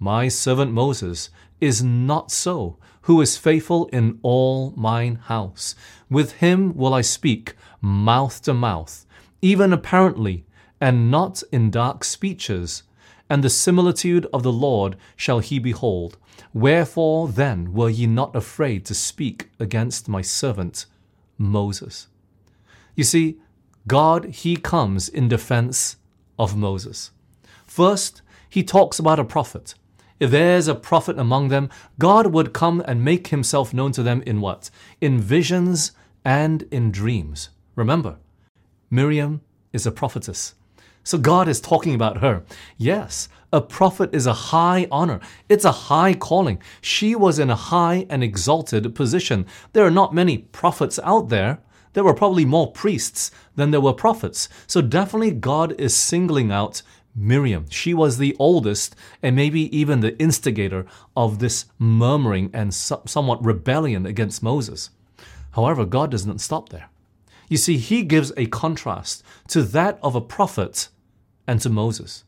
My 0.00 0.26
servant 0.26 0.72
Moses 0.72 1.30
is 1.60 1.84
not 1.84 2.32
so, 2.32 2.78
who 3.02 3.20
is 3.20 3.36
faithful 3.36 3.86
in 3.92 4.18
all 4.22 4.72
mine 4.76 5.20
house. 5.26 5.76
With 6.10 6.32
him 6.32 6.74
will 6.74 6.94
I 6.94 7.02
speak 7.02 7.54
mouth 7.80 8.42
to 8.42 8.52
mouth, 8.52 9.06
even 9.40 9.72
apparently, 9.72 10.46
and 10.80 11.12
not 11.12 11.44
in 11.52 11.70
dark 11.70 12.02
speeches. 12.02 12.82
And 13.30 13.44
the 13.44 13.50
similitude 13.50 14.26
of 14.32 14.42
the 14.42 14.52
Lord 14.52 14.96
shall 15.14 15.38
he 15.38 15.60
behold. 15.60 16.18
Wherefore 16.52 17.28
then 17.28 17.72
were 17.72 17.88
ye 17.88 18.06
not 18.06 18.36
afraid 18.36 18.84
to 18.86 18.94
speak 18.94 19.50
against 19.58 20.08
my 20.08 20.22
servant 20.22 20.86
Moses? 21.38 22.08
You 22.94 23.04
see, 23.04 23.38
God, 23.86 24.26
He 24.26 24.56
comes 24.56 25.08
in 25.08 25.28
defense 25.28 25.96
of 26.38 26.56
Moses. 26.56 27.10
First, 27.66 28.22
He 28.48 28.62
talks 28.62 28.98
about 28.98 29.18
a 29.18 29.24
prophet. 29.24 29.74
If 30.20 30.30
there's 30.30 30.68
a 30.68 30.74
prophet 30.74 31.18
among 31.18 31.48
them, 31.48 31.68
God 31.98 32.28
would 32.28 32.52
come 32.52 32.82
and 32.86 33.04
make 33.04 33.28
Himself 33.28 33.74
known 33.74 33.92
to 33.92 34.02
them 34.02 34.22
in 34.26 34.40
what? 34.40 34.70
In 35.00 35.20
visions 35.20 35.92
and 36.24 36.62
in 36.70 36.92
dreams. 36.92 37.48
Remember, 37.74 38.18
Miriam 38.90 39.40
is 39.72 39.86
a 39.86 39.90
prophetess. 39.90 40.54
So 41.04 41.18
God 41.18 41.48
is 41.48 41.60
talking 41.60 41.94
about 41.94 42.18
her. 42.18 42.44
Yes, 42.76 43.28
a 43.52 43.60
prophet 43.60 44.14
is 44.14 44.26
a 44.26 44.32
high 44.32 44.86
honor. 44.90 45.20
It's 45.48 45.64
a 45.64 45.72
high 45.72 46.14
calling. 46.14 46.60
She 46.80 47.14
was 47.14 47.38
in 47.38 47.50
a 47.50 47.56
high 47.56 48.06
and 48.08 48.24
exalted 48.24 48.94
position. 48.94 49.46
There 49.72 49.84
are 49.84 49.90
not 49.90 50.14
many 50.14 50.38
prophets 50.38 50.98
out 51.02 51.28
there. 51.28 51.58
There 51.92 52.04
were 52.04 52.14
probably 52.14 52.46
more 52.46 52.72
priests 52.72 53.30
than 53.54 53.70
there 53.70 53.80
were 53.80 53.92
prophets. 53.92 54.48
So 54.66 54.80
definitely 54.80 55.32
God 55.32 55.78
is 55.78 55.94
singling 55.94 56.50
out 56.50 56.82
Miriam. 57.14 57.66
She 57.68 57.92
was 57.92 58.16
the 58.16 58.34
oldest 58.38 58.96
and 59.22 59.36
maybe 59.36 59.76
even 59.76 60.00
the 60.00 60.18
instigator 60.18 60.86
of 61.14 61.38
this 61.38 61.66
murmuring 61.78 62.50
and 62.54 62.72
somewhat 62.72 63.44
rebellion 63.44 64.06
against 64.06 64.42
Moses. 64.42 64.88
However, 65.50 65.84
God 65.84 66.10
does 66.10 66.24
not 66.24 66.40
stop 66.40 66.70
there. 66.70 66.88
You 67.50 67.58
see, 67.58 67.76
he 67.76 68.02
gives 68.02 68.32
a 68.38 68.46
contrast 68.46 69.22
to 69.48 69.62
that 69.62 69.98
of 70.02 70.14
a 70.14 70.22
prophet 70.22 70.88
and 71.46 71.60
to 71.60 71.70
Moses. 71.70 72.24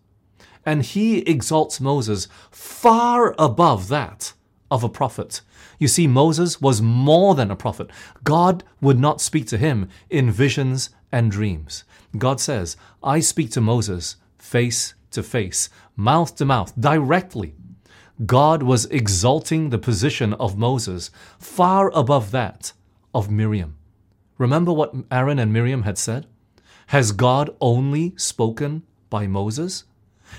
And 0.66 0.83
he 0.83 1.18
exalts 1.18 1.80
Moses 1.80 2.28
far 2.50 3.35
above 3.38 3.88
that 3.88 4.33
of 4.71 4.83
a 4.83 4.88
prophet. 4.88 5.40
You 5.78 5.88
see, 5.88 6.06
Moses 6.06 6.61
was 6.61 6.80
more 6.80 7.35
than 7.35 7.50
a 7.50 7.56
prophet. 7.56 7.90
God 8.23 8.64
would 8.80 8.99
not 8.99 9.21
speak 9.21 9.47
to 9.49 9.59
him 9.59 9.88
in 10.09 10.30
visions 10.30 10.90
and 11.12 11.30
dreams. 11.30 11.85
God 12.16 12.40
says, 12.40 12.76
I 13.02 13.21
speak 13.21 13.50
to 13.52 13.61
Moses 13.61 14.16
face 14.38 14.94
to 15.11 15.23
face, 15.23 15.68
mouth 15.97 16.35
to 16.37 16.44
mouth, 16.44 16.73
directly. 16.78 17.54
God 18.26 18.62
was 18.62 18.87
exalting 18.87 19.71
the 19.71 19.78
position 19.78 20.35
of 20.35 20.56
Moses 20.56 21.11
far 21.38 21.90
above 21.92 22.30
that 22.30 22.73
of 23.12 23.30
Miriam. 23.30 23.76
Remember 24.38 24.73
what 24.73 24.94
Aaron 25.11 25.38
and 25.38 25.52
Miriam 25.52 25.83
had 25.83 25.99
said? 25.99 26.26
Has 26.88 27.12
God 27.12 27.50
only 27.61 28.14
spoken 28.16 28.83
by 29.11 29.26
Moses? 29.26 29.84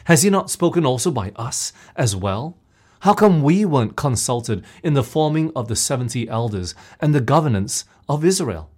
Has 0.05 0.23
he 0.23 0.29
not 0.29 0.49
spoken 0.49 0.85
also 0.85 1.11
by 1.11 1.31
us 1.35 1.71
as 1.95 2.15
well? 2.15 2.57
How 3.01 3.13
come 3.13 3.43
we 3.43 3.65
weren't 3.65 3.95
consulted 3.95 4.65
in 4.83 4.93
the 4.93 5.03
forming 5.03 5.51
of 5.55 5.67
the 5.67 5.75
70 5.75 6.27
elders 6.27 6.73
and 6.99 7.13
the 7.13 7.21
governance 7.21 7.85
of 8.09 8.25
Israel? 8.25 8.69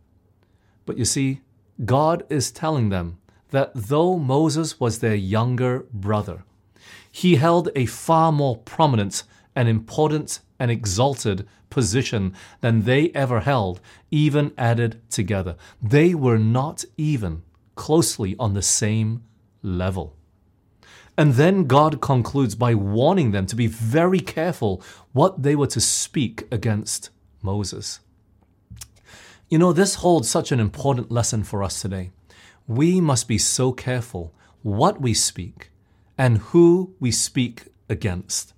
But 0.86 0.98
you 0.98 1.06
see, 1.06 1.42
God 1.86 2.24
is 2.30 2.52
telling 2.52 2.90
them 2.90 3.20
that 3.52 3.72
though 3.74 4.18
Moses 4.18 4.80
was 4.80 5.00
their 5.00 5.16
younger 5.16 5.86
brother, 5.94 6.44
he 7.12 7.36
held 7.36 7.70
a 7.76 7.86
far 7.86 8.32
more 8.32 8.58
prominent 8.58 9.24
and 9.56 9.70
important 9.70 10.40
and 10.60 10.70
exalted 10.70 11.48
position 11.70 12.34
than 12.62 12.84
they 12.84 13.10
ever 13.12 13.42
held, 13.42 13.80
even 14.12 14.54
added 14.58 15.02
together. 15.10 15.56
They 15.82 16.14
were 16.14 16.38
not 16.38 16.86
even 16.98 17.44
closely 17.76 18.36
on 18.40 18.54
the 18.54 18.62
same 18.62 19.24
level. 19.62 20.16
And 21.18 21.34
then 21.34 21.66
God 21.66 22.00
concludes 22.00 22.54
by 22.54 22.76
warning 22.76 23.32
them 23.32 23.48
to 23.48 23.56
be 23.56 23.68
very 23.68 24.20
careful 24.20 24.84
what 25.14 25.42
they 25.42 25.56
were 25.56 25.68
to 25.68 25.82
speak 25.82 26.48
against 26.52 27.10
Moses. 27.42 28.00
You 29.50 29.58
know, 29.58 29.74
this 29.74 29.96
holds 29.96 30.30
such 30.30 30.52
an 30.52 30.60
important 30.60 31.12
lesson 31.12 31.44
for 31.44 31.64
us 31.64 31.82
today. 31.82 32.12
We 32.68 33.02
must 33.02 33.28
be 33.28 33.38
so 33.38 33.72
careful 33.72 34.34
what 34.62 35.02
we 35.02 35.14
speak 35.14 35.72
and 36.18 36.40
who 36.40 36.94
we 37.00 37.12
speak 37.12 37.68
against. 37.90 38.54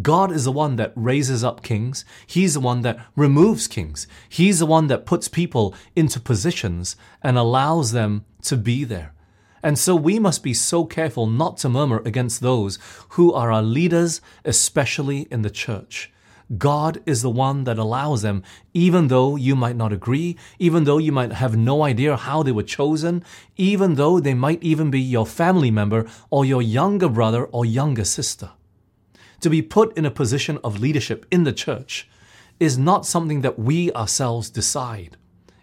God 0.00 0.30
is 0.30 0.44
the 0.44 0.52
one 0.52 0.76
that 0.76 0.92
raises 0.94 1.42
up 1.42 1.62
kings. 1.62 2.04
He's 2.26 2.54
the 2.54 2.60
one 2.60 2.82
that 2.82 2.98
removes 3.16 3.66
kings. 3.66 4.06
He's 4.28 4.60
the 4.60 4.66
one 4.66 4.86
that 4.86 5.06
puts 5.06 5.26
people 5.26 5.74
into 5.96 6.20
positions 6.20 6.94
and 7.22 7.36
allows 7.36 7.90
them 7.92 8.24
to 8.42 8.56
be 8.56 8.84
there. 8.84 9.14
And 9.62 9.78
so 9.78 9.94
we 9.94 10.18
must 10.18 10.42
be 10.42 10.54
so 10.54 10.84
careful 10.84 11.26
not 11.26 11.56
to 11.58 11.68
murmur 11.68 12.02
against 12.04 12.40
those 12.40 12.78
who 13.10 13.32
are 13.32 13.52
our 13.52 13.62
leaders, 13.62 14.20
especially 14.44 15.28
in 15.30 15.42
the 15.42 15.50
church. 15.50 16.12
God 16.56 17.02
is 17.04 17.20
the 17.20 17.30
one 17.30 17.64
that 17.64 17.78
allows 17.78 18.22
them, 18.22 18.42
even 18.72 19.08
though 19.08 19.36
you 19.36 19.54
might 19.54 19.76
not 19.76 19.92
agree, 19.92 20.36
even 20.58 20.84
though 20.84 20.96
you 20.96 21.12
might 21.12 21.32
have 21.32 21.56
no 21.56 21.82
idea 21.82 22.16
how 22.16 22.42
they 22.42 22.52
were 22.52 22.62
chosen, 22.62 23.22
even 23.56 23.96
though 23.96 24.18
they 24.18 24.34
might 24.34 24.62
even 24.62 24.90
be 24.90 25.00
your 25.00 25.26
family 25.26 25.70
member 25.70 26.06
or 26.30 26.46
your 26.46 26.62
younger 26.62 27.08
brother 27.08 27.44
or 27.44 27.66
younger 27.66 28.04
sister 28.04 28.50
to 29.40 29.50
be 29.50 29.62
put 29.62 29.96
in 29.96 30.04
a 30.04 30.10
position 30.10 30.58
of 30.64 30.80
leadership 30.80 31.26
in 31.30 31.44
the 31.44 31.52
church 31.52 32.08
is 32.58 32.76
not 32.76 33.06
something 33.06 33.42
that 33.42 33.58
we 33.58 33.92
ourselves 33.92 34.50
decide. 34.50 35.16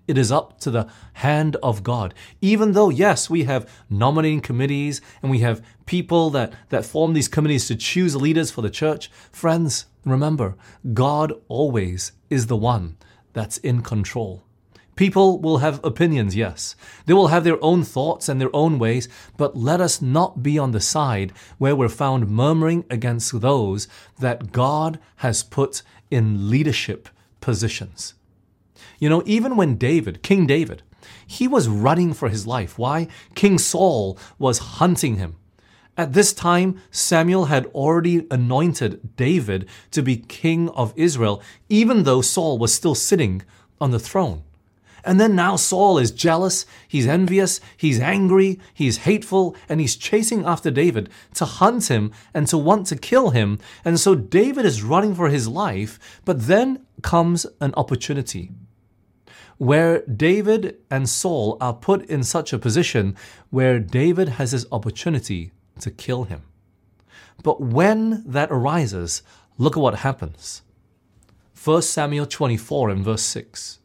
It 0.08 0.18
is 0.18 0.32
up 0.32 0.60
to 0.62 0.72
the 0.72 0.88
hand 1.14 1.56
of 1.64 1.84
God. 1.84 2.14
Even 2.42 2.74
though, 2.74 2.90
yes, 2.90 3.30
we 3.30 3.44
have 3.44 3.70
nominating 3.90 4.42
committees 4.42 5.02
and 5.22 5.32
we 5.32 5.40
have 5.40 5.66
people 5.86 6.30
that, 6.32 6.54
that 6.70 6.86
form 6.86 7.14
these 7.14 7.28
committees 7.28 7.68
to 7.68 7.76
choose 7.76 8.16
leaders 8.16 8.52
for 8.52 8.62
the 8.62 8.70
church, 8.70 9.10
friends, 9.32 9.88
remember, 10.04 10.56
God 10.94 11.34
always 11.48 12.12
is 12.30 12.48
the 12.48 12.58
one 12.58 12.98
that's 13.34 13.58
in 13.58 13.82
control. 13.82 14.44
People 14.96 15.42
will 15.42 15.58
have 15.58 15.84
opinions, 15.84 16.36
yes. 16.38 16.76
They 17.06 17.14
will 17.14 17.28
have 17.28 17.44
their 17.44 17.62
own 17.64 17.84
thoughts 17.84 18.30
and 18.30 18.40
their 18.40 18.56
own 18.56 18.80
ways, 18.80 19.10
but 19.36 19.58
let 19.58 19.82
us 19.82 20.02
not 20.02 20.42
be 20.42 20.58
on 20.58 20.72
the 20.72 20.80
side 20.80 21.34
where 21.58 21.76
we're 21.76 21.90
found 21.90 22.30
murmuring 22.30 22.86
against 22.90 23.42
those 23.42 23.90
that 24.20 24.54
God 24.54 25.00
has 25.18 25.44
put 25.44 25.82
in 26.10 26.50
leadership 26.50 27.10
positions. 27.42 28.14
You 29.00 29.10
know, 29.10 29.24
even 29.26 29.56
when 29.56 29.76
David, 29.76 30.24
King 30.24 30.48
David, 30.48 30.84
he 31.26 31.48
was 31.48 31.68
running 31.68 32.14
for 32.14 32.30
his 32.30 32.48
life. 32.48 32.78
Why? 32.78 33.08
King 33.34 33.58
Saul 33.58 34.18
was 34.38 34.80
hunting 34.80 35.18
him. 35.18 35.36
At 35.98 36.14
this 36.14 36.34
time, 36.34 36.82
Samuel 36.92 37.46
had 37.46 37.68
already 37.68 38.28
anointed 38.30 39.16
David 39.16 39.68
to 39.92 40.02
be 40.02 40.18
king 40.18 40.70
of 40.70 40.94
Israel, 40.98 41.42
even 41.70 42.04
though 42.04 42.22
Saul 42.22 42.58
was 42.58 42.74
still 42.74 42.96
sitting 42.96 43.44
on 43.80 43.92
the 43.92 44.00
throne. 44.00 44.44
And 45.06 45.20
then 45.20 45.36
now 45.36 45.56
Saul 45.56 46.00
is 46.00 46.10
jealous, 46.10 46.66
he's 46.88 47.06
envious, 47.06 47.62
he's 47.78 48.00
angry, 48.00 48.60
he's 48.74 48.98
hateful, 48.98 49.56
and 49.70 49.80
he's 49.80 49.96
chasing 49.96 50.44
after 50.44 50.72
David 50.72 51.10
to 51.36 51.46
hunt 51.46 51.90
him 51.90 52.12
and 52.34 52.48
to 52.48 52.58
want 52.58 52.88
to 52.88 52.96
kill 52.98 53.30
him. 53.30 53.60
And 53.86 54.00
so 54.00 54.16
David 54.16 54.66
is 54.66 54.84
running 54.84 55.14
for 55.14 55.30
his 55.30 55.48
life, 55.48 56.22
but 56.26 56.48
then 56.48 56.86
comes 57.04 57.46
an 57.62 57.74
opportunity 57.78 58.52
where 59.58 60.02
David 60.06 60.78
and 60.92 61.08
Saul 61.08 61.58
are 61.62 61.74
put 61.74 62.06
in 62.06 62.24
such 62.24 62.54
a 62.54 62.60
position 62.60 63.16
where 63.50 63.80
David 63.80 64.30
has 64.30 64.52
his 64.52 64.66
opportunity 64.72 65.52
to 65.80 65.92
kill 65.92 66.26
him. 66.26 66.44
But 67.44 67.62
when 67.62 68.24
that 68.26 68.52
arises, 68.52 69.24
look 69.58 69.78
at 69.78 69.82
what 69.82 70.00
happens. 70.00 70.62
1 71.62 71.82
Samuel 71.82 72.26
24 72.26 72.90
and 72.90 73.04
verse 73.04 73.24
6. 73.24 73.80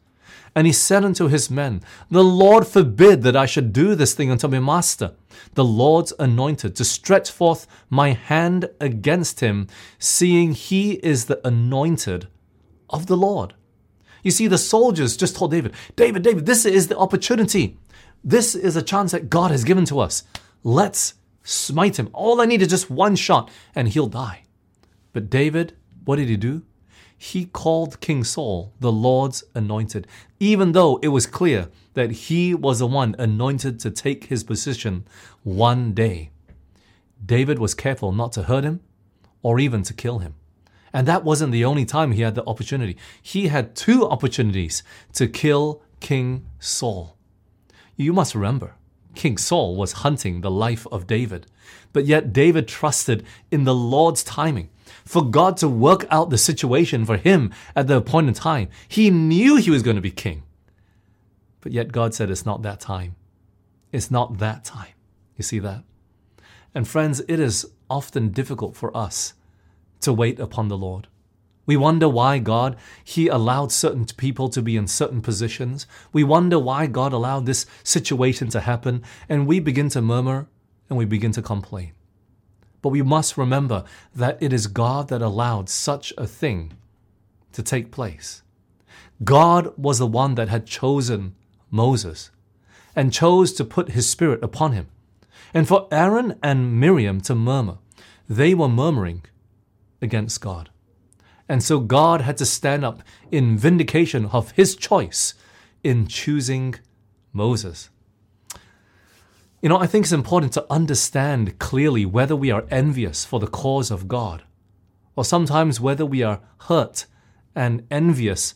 And 0.53 0.67
he 0.67 0.73
said 0.73 1.05
unto 1.05 1.27
his 1.27 1.49
men, 1.49 1.81
The 2.09 2.23
Lord 2.23 2.67
forbid 2.67 3.23
that 3.23 3.37
I 3.37 3.45
should 3.45 3.71
do 3.71 3.95
this 3.95 4.13
thing 4.13 4.29
unto 4.29 4.49
my 4.49 4.59
master, 4.59 5.13
the 5.53 5.63
Lord's 5.63 6.11
anointed, 6.19 6.75
to 6.75 6.83
stretch 6.83 7.31
forth 7.31 7.67
my 7.89 8.11
hand 8.11 8.69
against 8.81 9.39
him, 9.39 9.67
seeing 9.97 10.51
he 10.51 10.93
is 10.95 11.25
the 11.25 11.45
anointed 11.47 12.27
of 12.89 13.07
the 13.07 13.15
Lord. 13.15 13.53
You 14.23 14.31
see, 14.31 14.47
the 14.47 14.57
soldiers 14.57 15.17
just 15.17 15.35
told 15.35 15.51
David, 15.51 15.73
David, 15.95 16.23
David, 16.23 16.45
this 16.45 16.65
is 16.65 16.87
the 16.87 16.97
opportunity. 16.97 17.77
This 18.23 18.55
is 18.55 18.75
a 18.75 18.81
chance 18.81 19.11
that 19.11 19.29
God 19.29 19.51
has 19.51 19.63
given 19.63 19.85
to 19.85 19.99
us. 19.99 20.23
Let's 20.63 21.15
smite 21.43 21.97
him. 21.97 22.09
All 22.13 22.39
I 22.39 22.45
need 22.45 22.61
is 22.61 22.67
just 22.67 22.89
one 22.89 23.15
shot 23.15 23.49
and 23.73 23.87
he'll 23.87 24.07
die. 24.07 24.43
But 25.13 25.29
David, 25.29 25.75
what 26.05 26.17
did 26.17 26.29
he 26.29 26.37
do? 26.37 26.63
he 27.23 27.45
called 27.45 28.01
King 28.01 28.23
Saul 28.23 28.73
the 28.79 28.91
Lord's 28.91 29.43
anointed, 29.53 30.07
even 30.39 30.71
though 30.71 30.97
it 31.03 31.09
was 31.09 31.27
clear 31.27 31.69
that 31.93 32.09
he 32.09 32.55
was 32.55 32.79
the 32.79 32.87
one 32.87 33.15
anointed 33.19 33.79
to 33.81 33.91
take 33.91 34.25
his 34.25 34.43
position 34.43 35.05
one 35.43 35.93
day. 35.93 36.31
David 37.23 37.59
was 37.59 37.75
careful 37.75 38.11
not 38.11 38.31
to 38.31 38.43
hurt 38.43 38.63
him 38.63 38.79
or 39.43 39.59
even 39.59 39.83
to 39.83 39.93
kill 39.93 40.17
him. 40.17 40.33
And 40.93 41.07
that 41.07 41.23
wasn't 41.23 41.51
the 41.51 41.65
only 41.65 41.85
time 41.85 42.11
he 42.11 42.21
had 42.21 42.35
the 42.35 42.45
opportunity. 42.45 42.97
He 43.21 43.47
had 43.47 43.75
two 43.75 44.07
opportunities 44.07 44.83
to 45.13 45.27
kill 45.27 45.81
King 45.99 46.45
Saul. 46.59 47.17
You 47.95 48.13
must 48.13 48.35
remember, 48.35 48.75
King 49.15 49.37
Saul 49.37 49.75
was 49.75 49.91
hunting 49.93 50.41
the 50.41 50.51
life 50.51 50.87
of 50.91 51.07
David, 51.07 51.47
but 51.93 52.05
yet 52.05 52.33
David 52.33 52.67
trusted 52.67 53.25
in 53.51 53.63
the 53.63 53.75
Lord's 53.75 54.23
timing 54.23 54.69
for 55.05 55.23
God 55.23 55.57
to 55.57 55.69
work 55.69 56.05
out 56.09 56.29
the 56.29 56.37
situation 56.37 57.05
for 57.05 57.17
him 57.17 57.51
at 57.75 57.87
the 57.87 57.97
appointed 57.97 58.35
time. 58.35 58.69
He 58.87 59.09
knew 59.09 59.55
he 59.55 59.71
was 59.71 59.83
going 59.83 59.95
to 59.95 60.01
be 60.01 60.11
king. 60.11 60.43
But 61.61 61.71
yet 61.71 61.91
God 61.91 62.13
said, 62.13 62.29
It's 62.29 62.45
not 62.45 62.63
that 62.63 62.79
time. 62.79 63.15
It's 63.91 64.09
not 64.09 64.39
that 64.39 64.63
time. 64.65 64.93
You 65.37 65.43
see 65.43 65.59
that? 65.59 65.83
And 66.73 66.87
friends, 66.87 67.21
it 67.27 67.39
is 67.39 67.67
often 67.89 68.29
difficult 68.29 68.75
for 68.75 68.95
us 68.95 69.33
to 70.01 70.13
wait 70.13 70.39
upon 70.39 70.67
the 70.67 70.77
Lord. 70.77 71.07
We 71.65 71.77
wonder 71.77 72.09
why 72.09 72.39
God, 72.39 72.75
He 73.03 73.27
allowed 73.27 73.71
certain 73.71 74.05
people 74.05 74.49
to 74.49 74.61
be 74.61 74.75
in 74.75 74.87
certain 74.87 75.21
positions. 75.21 75.85
We 76.11 76.23
wonder 76.23 76.59
why 76.59 76.87
God 76.87 77.13
allowed 77.13 77.45
this 77.45 77.65
situation 77.83 78.49
to 78.49 78.61
happen, 78.61 79.03
and 79.29 79.47
we 79.47 79.59
begin 79.59 79.89
to 79.89 80.01
murmur 80.01 80.47
and 80.89 80.97
we 80.97 81.05
begin 81.05 81.31
to 81.31 81.41
complain. 81.41 81.93
But 82.81 82.89
we 82.89 83.01
must 83.01 83.37
remember 83.37 83.85
that 84.13 84.37
it 84.41 84.51
is 84.51 84.67
God 84.67 85.07
that 85.09 85.21
allowed 85.21 85.69
such 85.69 86.11
a 86.17 86.27
thing 86.27 86.73
to 87.53 87.63
take 87.63 87.91
place. 87.91 88.41
God 89.23 89.71
was 89.77 89.99
the 89.99 90.07
one 90.07 90.35
that 90.35 90.49
had 90.49 90.65
chosen 90.65 91.35
Moses 91.69 92.31
and 92.95 93.13
chose 93.13 93.53
to 93.53 93.63
put 93.63 93.91
his 93.91 94.09
spirit 94.09 94.43
upon 94.43 94.73
him. 94.73 94.87
And 95.53 95.67
for 95.67 95.87
Aaron 95.91 96.37
and 96.41 96.79
Miriam 96.79 97.21
to 97.21 97.35
murmur, 97.35 97.77
they 98.27 98.53
were 98.53 98.67
murmuring 98.67 99.23
against 100.01 100.41
God. 100.41 100.69
And 101.47 101.61
so 101.61 101.79
God 101.79 102.21
had 102.21 102.37
to 102.37 102.45
stand 102.45 102.85
up 102.85 103.03
in 103.29 103.57
vindication 103.57 104.27
of 104.27 104.51
his 104.51 104.75
choice 104.75 105.33
in 105.83 106.07
choosing 106.07 106.75
Moses. 107.33 107.89
You 109.61 109.69
know, 109.69 109.77
I 109.77 109.85
think 109.85 110.05
it's 110.05 110.11
important 110.11 110.53
to 110.53 110.65
understand 110.69 111.59
clearly 111.59 112.05
whether 112.05 112.35
we 112.35 112.51
are 112.51 112.65
envious 112.71 113.25
for 113.25 113.39
the 113.39 113.47
cause 113.47 113.91
of 113.91 114.07
God, 114.07 114.43
or 115.15 115.23
sometimes 115.23 115.79
whether 115.79 116.05
we 116.05 116.23
are 116.23 116.39
hurt 116.61 117.05
and 117.53 117.85
envious 117.91 118.55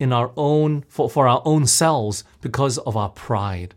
in 0.00 0.12
our 0.12 0.32
own 0.36 0.84
for, 0.88 1.08
for 1.08 1.28
our 1.28 1.42
own 1.44 1.66
selves 1.66 2.24
because 2.40 2.78
of 2.78 2.96
our 2.96 3.10
pride. 3.10 3.74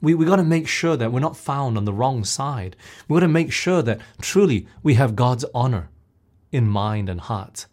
We, 0.00 0.14
we 0.14 0.24
got 0.24 0.36
to 0.36 0.44
make 0.44 0.68
sure 0.68 0.96
that 0.96 1.12
we're 1.12 1.20
not 1.20 1.36
found 1.36 1.76
on 1.76 1.84
the 1.84 1.92
wrong 1.92 2.24
side. 2.24 2.76
We 3.08 3.16
got 3.16 3.20
to 3.20 3.28
make 3.28 3.52
sure 3.52 3.82
that 3.82 4.00
truly 4.20 4.66
we 4.82 4.94
have 4.94 5.16
God's 5.16 5.44
honor 5.54 5.90
in 6.52 6.66
mind 6.68 7.08
and 7.08 7.20
heart. 7.20 7.66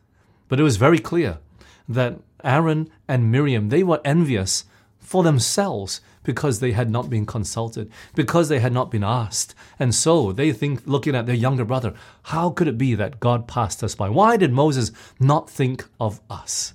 But 0.48 0.60
it 0.60 0.63
was 0.63 0.77
very 0.77 1.00
clear 1.00 1.39
that 1.88 2.20
Aaron 2.44 2.89
and 3.08 3.32
Miriam, 3.32 3.70
they 3.70 3.84
were 3.84 4.01
envious 4.03 4.65
for 5.00 5.24
themselves 5.24 6.01
because 6.24 6.60
they 6.60 6.72
had 6.72 6.89
not 6.89 7.10
been 7.10 7.25
consulted, 7.25 7.92
because 8.15 8.50
they 8.50 8.60
had 8.60 8.72
not 8.72 8.89
been 8.89 9.03
asked. 9.03 9.53
And 9.77 9.94
so 9.94 10.32
they 10.32 10.53
think, 10.53 10.82
looking 10.86 11.15
at 11.15 11.25
their 11.25 11.36
younger 11.36 11.65
brother, 11.65 11.94
how 12.24 12.50
could 12.50 12.68
it 12.68 12.77
be 12.77 12.96
that 12.96 13.20
God 13.20 13.48
passed 13.48 13.84
us 13.84 13.96
by? 13.96 14.10
Why 14.10 14.38
did 14.38 14.53
Moses 14.53 14.92
not 15.20 15.50
think 15.50 15.86
of 16.00 16.22
us? 16.30 16.74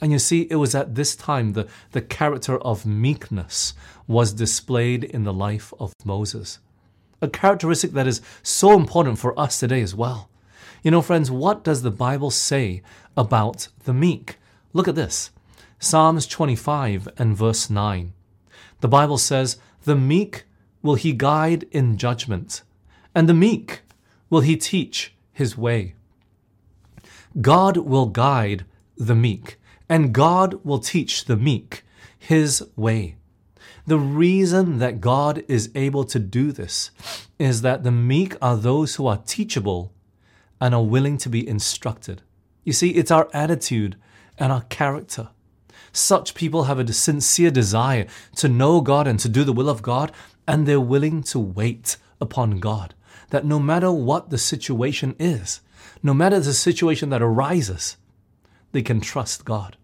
And 0.00 0.12
you 0.12 0.18
see, 0.18 0.46
it 0.50 0.56
was 0.56 0.74
at 0.74 0.94
this 0.94 1.16
time 1.16 1.52
the, 1.52 1.68
the 1.92 2.02
character 2.02 2.58
of 2.58 2.86
meekness 2.86 3.74
was 4.06 4.32
displayed 4.32 5.04
in 5.04 5.24
the 5.24 5.32
life 5.32 5.72
of 5.78 5.92
Moses. 6.04 6.58
A 7.20 7.28
characteristic 7.28 7.92
that 7.92 8.06
is 8.06 8.20
so 8.42 8.74
important 8.74 9.18
for 9.18 9.38
us 9.38 9.58
today 9.58 9.82
as 9.82 9.94
well. 9.94 10.30
You 10.82 10.92
know, 10.92 11.02
friends, 11.02 11.28
what 11.28 11.64
does 11.64 11.82
the 11.82 11.90
Bible 11.90 12.30
say 12.30 12.82
about 13.16 13.68
the 13.84 13.92
meek? 13.92 14.36
Look 14.72 14.86
at 14.86 14.94
this 14.94 15.30
Psalms 15.80 16.26
25 16.26 17.08
and 17.18 17.36
verse 17.36 17.68
9. 17.68 18.12
The 18.80 18.88
Bible 18.88 19.18
says, 19.18 19.56
The 19.84 19.96
meek 19.96 20.44
will 20.82 20.94
he 20.94 21.12
guide 21.12 21.66
in 21.72 21.96
judgment, 21.98 22.62
and 23.12 23.28
the 23.28 23.34
meek 23.34 23.80
will 24.30 24.40
he 24.40 24.56
teach 24.56 25.14
his 25.32 25.58
way. 25.58 25.94
God 27.40 27.76
will 27.78 28.06
guide 28.06 28.64
the 28.96 29.16
meek, 29.16 29.58
and 29.88 30.12
God 30.14 30.64
will 30.64 30.78
teach 30.78 31.24
the 31.24 31.36
meek 31.36 31.82
his 32.16 32.64
way. 32.76 33.16
The 33.86 33.98
reason 33.98 34.78
that 34.78 35.00
God 35.00 35.42
is 35.48 35.70
able 35.74 36.04
to 36.04 36.18
do 36.20 36.52
this 36.52 36.92
is 37.38 37.62
that 37.62 37.82
the 37.82 37.90
meek 37.90 38.36
are 38.40 38.56
those 38.56 38.94
who 38.94 39.06
are 39.06 39.22
teachable 39.26 39.92
and 40.60 40.74
are 40.74 40.84
willing 40.84 41.18
to 41.18 41.28
be 41.28 41.46
instructed. 41.46 42.22
You 42.64 42.72
see, 42.72 42.90
it's 42.90 43.10
our 43.10 43.28
attitude 43.32 43.96
and 44.38 44.52
our 44.52 44.62
character. 44.62 45.30
Such 45.92 46.34
people 46.34 46.64
have 46.64 46.78
a 46.78 46.92
sincere 46.92 47.50
desire 47.50 48.06
to 48.36 48.48
know 48.48 48.80
God 48.80 49.06
and 49.06 49.18
to 49.20 49.28
do 49.28 49.44
the 49.44 49.52
will 49.52 49.68
of 49.68 49.82
God, 49.82 50.12
and 50.46 50.66
they're 50.66 50.80
willing 50.80 51.22
to 51.24 51.38
wait 51.38 51.96
upon 52.20 52.58
God. 52.58 52.94
That 53.30 53.44
no 53.44 53.58
matter 53.58 53.90
what 53.90 54.30
the 54.30 54.38
situation 54.38 55.14
is, 55.18 55.60
no 56.02 56.14
matter 56.14 56.40
the 56.40 56.54
situation 56.54 57.10
that 57.10 57.22
arises, 57.22 57.96
they 58.72 58.82
can 58.82 59.00
trust 59.00 59.44
God. 59.44 59.76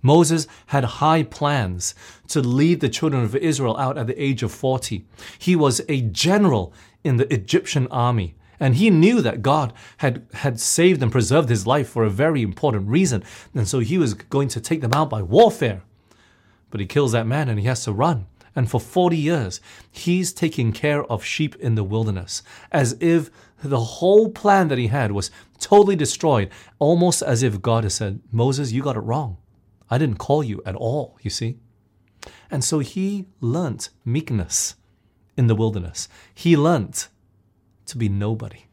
Moses 0.00 0.46
had 0.66 0.84
high 0.84 1.24
plans 1.24 1.94
to 2.28 2.40
lead 2.40 2.80
the 2.80 2.88
children 2.88 3.24
of 3.24 3.34
Israel 3.34 3.76
out 3.76 3.98
at 3.98 4.06
the 4.06 4.22
age 4.22 4.42
of 4.42 4.52
40. 4.52 5.04
He 5.38 5.56
was 5.56 5.80
a 5.88 6.02
general 6.02 6.72
in 7.02 7.16
the 7.16 7.32
Egyptian 7.32 7.88
army. 7.88 8.36
And 8.60 8.76
he 8.76 8.90
knew 8.90 9.20
that 9.22 9.42
God 9.42 9.72
had, 9.98 10.26
had 10.34 10.58
saved 10.58 11.02
and 11.02 11.12
preserved 11.12 11.48
his 11.48 11.66
life 11.66 11.88
for 11.88 12.04
a 12.04 12.10
very 12.10 12.42
important 12.42 12.88
reason. 12.88 13.22
And 13.54 13.68
so 13.68 13.78
he 13.78 13.98
was 13.98 14.14
going 14.14 14.48
to 14.48 14.60
take 14.60 14.80
them 14.80 14.92
out 14.92 15.10
by 15.10 15.22
warfare. 15.22 15.82
But 16.70 16.80
he 16.80 16.86
kills 16.86 17.12
that 17.12 17.26
man 17.26 17.48
and 17.48 17.58
he 17.58 17.66
has 17.66 17.84
to 17.84 17.92
run. 17.92 18.26
And 18.56 18.68
for 18.68 18.80
40 18.80 19.16
years, 19.16 19.60
he's 19.90 20.32
taking 20.32 20.72
care 20.72 21.04
of 21.04 21.24
sheep 21.24 21.54
in 21.56 21.76
the 21.76 21.84
wilderness, 21.84 22.42
as 22.72 22.96
if 22.98 23.30
the 23.62 23.78
whole 23.78 24.30
plan 24.30 24.68
that 24.68 24.78
he 24.78 24.88
had 24.88 25.12
was 25.12 25.30
totally 25.60 25.94
destroyed, 25.94 26.50
almost 26.78 27.22
as 27.22 27.42
if 27.42 27.62
God 27.62 27.84
had 27.84 27.92
said, 27.92 28.20
Moses, 28.32 28.72
you 28.72 28.82
got 28.82 28.96
it 28.96 29.00
wrong. 29.00 29.36
I 29.90 29.98
didn't 29.98 30.18
call 30.18 30.42
you 30.42 30.60
at 30.66 30.74
all, 30.74 31.18
you 31.22 31.30
see. 31.30 31.58
And 32.50 32.64
so 32.64 32.80
he 32.80 33.26
learnt 33.40 33.90
meekness 34.04 34.74
in 35.36 35.46
the 35.46 35.54
wilderness. 35.54 36.08
He 36.34 36.56
learnt 36.56 37.08
to 37.88 37.98
be 37.98 38.08
nobody. 38.08 38.66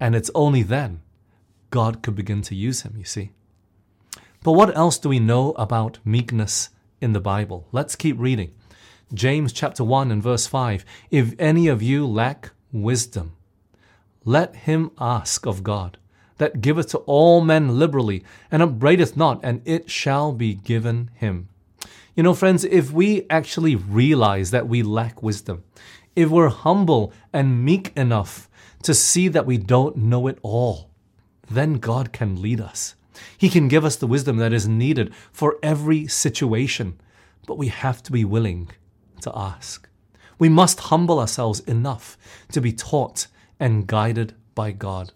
And 0.00 0.14
it's 0.14 0.30
only 0.34 0.62
then 0.62 1.00
God 1.70 2.02
could 2.02 2.14
begin 2.14 2.42
to 2.42 2.54
use 2.54 2.82
him, 2.82 2.94
you 2.96 3.04
see. 3.04 3.32
But 4.42 4.52
what 4.52 4.76
else 4.76 4.98
do 4.98 5.08
we 5.08 5.18
know 5.18 5.52
about 5.52 5.98
meekness 6.04 6.68
in 7.00 7.14
the 7.14 7.20
Bible? 7.20 7.66
Let's 7.72 7.96
keep 7.96 8.18
reading. 8.18 8.52
James 9.12 9.52
chapter 9.52 9.84
1 9.84 10.10
and 10.10 10.22
verse 10.22 10.46
5 10.46 10.84
If 11.10 11.34
any 11.38 11.68
of 11.68 11.82
you 11.82 12.06
lack 12.06 12.50
wisdom, 12.72 13.32
let 14.24 14.54
him 14.56 14.90
ask 14.98 15.46
of 15.46 15.62
God, 15.62 15.98
that 16.38 16.60
giveth 16.60 16.88
to 16.90 16.98
all 16.98 17.40
men 17.40 17.78
liberally, 17.78 18.24
and 18.50 18.62
upbraideth 18.62 19.16
not, 19.16 19.40
and 19.42 19.62
it 19.64 19.90
shall 19.90 20.32
be 20.32 20.54
given 20.54 21.10
him. 21.14 21.48
You 22.16 22.22
know, 22.22 22.34
friends, 22.34 22.64
if 22.64 22.92
we 22.92 23.26
actually 23.28 23.76
realize 23.76 24.50
that 24.50 24.68
we 24.68 24.82
lack 24.82 25.22
wisdom, 25.22 25.64
if 26.16 26.30
we're 26.30 26.48
humble 26.48 27.12
and 27.32 27.64
meek 27.64 27.92
enough 27.96 28.48
to 28.82 28.94
see 28.94 29.28
that 29.28 29.46
we 29.46 29.58
don't 29.58 29.96
know 29.96 30.26
it 30.26 30.38
all, 30.42 30.90
then 31.50 31.74
God 31.74 32.12
can 32.12 32.40
lead 32.40 32.60
us. 32.60 32.94
He 33.36 33.48
can 33.48 33.68
give 33.68 33.84
us 33.84 33.96
the 33.96 34.06
wisdom 34.06 34.36
that 34.38 34.52
is 34.52 34.68
needed 34.68 35.14
for 35.32 35.58
every 35.62 36.06
situation, 36.06 37.00
but 37.46 37.58
we 37.58 37.68
have 37.68 38.02
to 38.04 38.12
be 38.12 38.24
willing 38.24 38.70
to 39.22 39.32
ask. 39.36 39.88
We 40.38 40.48
must 40.48 40.80
humble 40.80 41.20
ourselves 41.20 41.60
enough 41.60 42.18
to 42.52 42.60
be 42.60 42.72
taught 42.72 43.26
and 43.60 43.86
guided 43.86 44.34
by 44.54 44.72
God. 44.72 45.12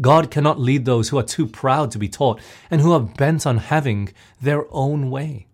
God 0.00 0.30
cannot 0.30 0.58
lead 0.58 0.84
those 0.84 1.08
who 1.08 1.18
are 1.18 1.22
too 1.22 1.46
proud 1.46 1.90
to 1.90 1.98
be 1.98 2.08
taught 2.08 2.40
and 2.70 2.80
who 2.80 2.92
are 2.92 3.00
bent 3.00 3.46
on 3.46 3.58
having 3.58 4.12
their 4.40 4.64
own 4.70 5.10
way. 5.10 5.46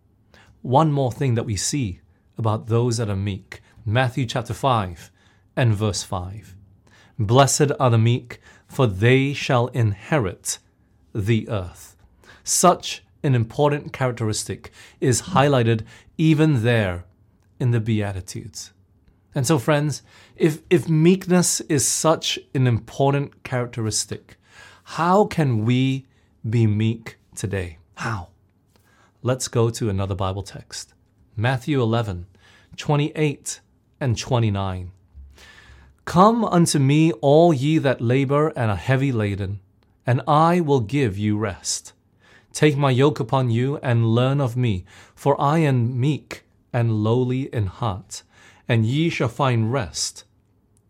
One 0.62 0.92
more 0.92 1.12
thing 1.12 1.34
that 1.34 1.46
we 1.46 1.56
see 1.56 2.00
about 2.38 2.66
those 2.66 2.98
that 2.98 3.08
are 3.08 3.16
meek 3.16 3.62
Matthew 3.88 4.26
chapter 4.26 4.52
5 4.52 5.12
and 5.54 5.72
verse 5.72 6.02
5. 6.02 6.56
Blessed 7.20 7.70
are 7.78 7.90
the 7.90 7.96
meek, 7.96 8.40
for 8.66 8.88
they 8.88 9.32
shall 9.32 9.68
inherit 9.68 10.58
the 11.14 11.48
earth. 11.48 11.96
Such 12.42 13.04
an 13.22 13.36
important 13.36 13.92
characteristic 13.92 14.72
is 15.00 15.22
highlighted 15.22 15.84
even 16.18 16.64
there 16.64 17.04
in 17.60 17.70
the 17.70 17.78
Beatitudes. 17.78 18.72
And 19.36 19.46
so, 19.46 19.56
friends, 19.56 20.02
if, 20.34 20.62
if 20.68 20.88
meekness 20.88 21.60
is 21.62 21.86
such 21.86 22.40
an 22.54 22.66
important 22.66 23.44
characteristic, 23.44 24.36
how 24.82 25.26
can 25.26 25.64
we 25.64 26.06
be 26.48 26.66
meek 26.66 27.18
today. 27.36 27.78
How? 27.94 28.30
Let's 29.22 29.48
go 29.48 29.70
to 29.70 29.88
another 29.88 30.14
Bible 30.14 30.42
text 30.42 30.94
Matthew 31.36 31.80
11, 31.80 32.26
28 32.76 33.60
and 34.00 34.18
29. 34.18 34.92
Come 36.04 36.44
unto 36.44 36.78
me, 36.78 37.12
all 37.12 37.52
ye 37.52 37.78
that 37.78 38.00
labor 38.00 38.48
and 38.56 38.70
are 38.70 38.76
heavy 38.76 39.10
laden, 39.10 39.60
and 40.06 40.22
I 40.28 40.60
will 40.60 40.80
give 40.80 41.18
you 41.18 41.36
rest. 41.36 41.92
Take 42.52 42.76
my 42.76 42.90
yoke 42.90 43.20
upon 43.20 43.50
you 43.50 43.78
and 43.82 44.14
learn 44.14 44.40
of 44.40 44.56
me, 44.56 44.84
for 45.14 45.38
I 45.40 45.58
am 45.58 45.98
meek 45.98 46.44
and 46.72 47.02
lowly 47.02 47.52
in 47.54 47.66
heart, 47.66 48.22
and 48.68 48.86
ye 48.86 49.08
shall 49.10 49.28
find 49.28 49.72
rest 49.72 50.24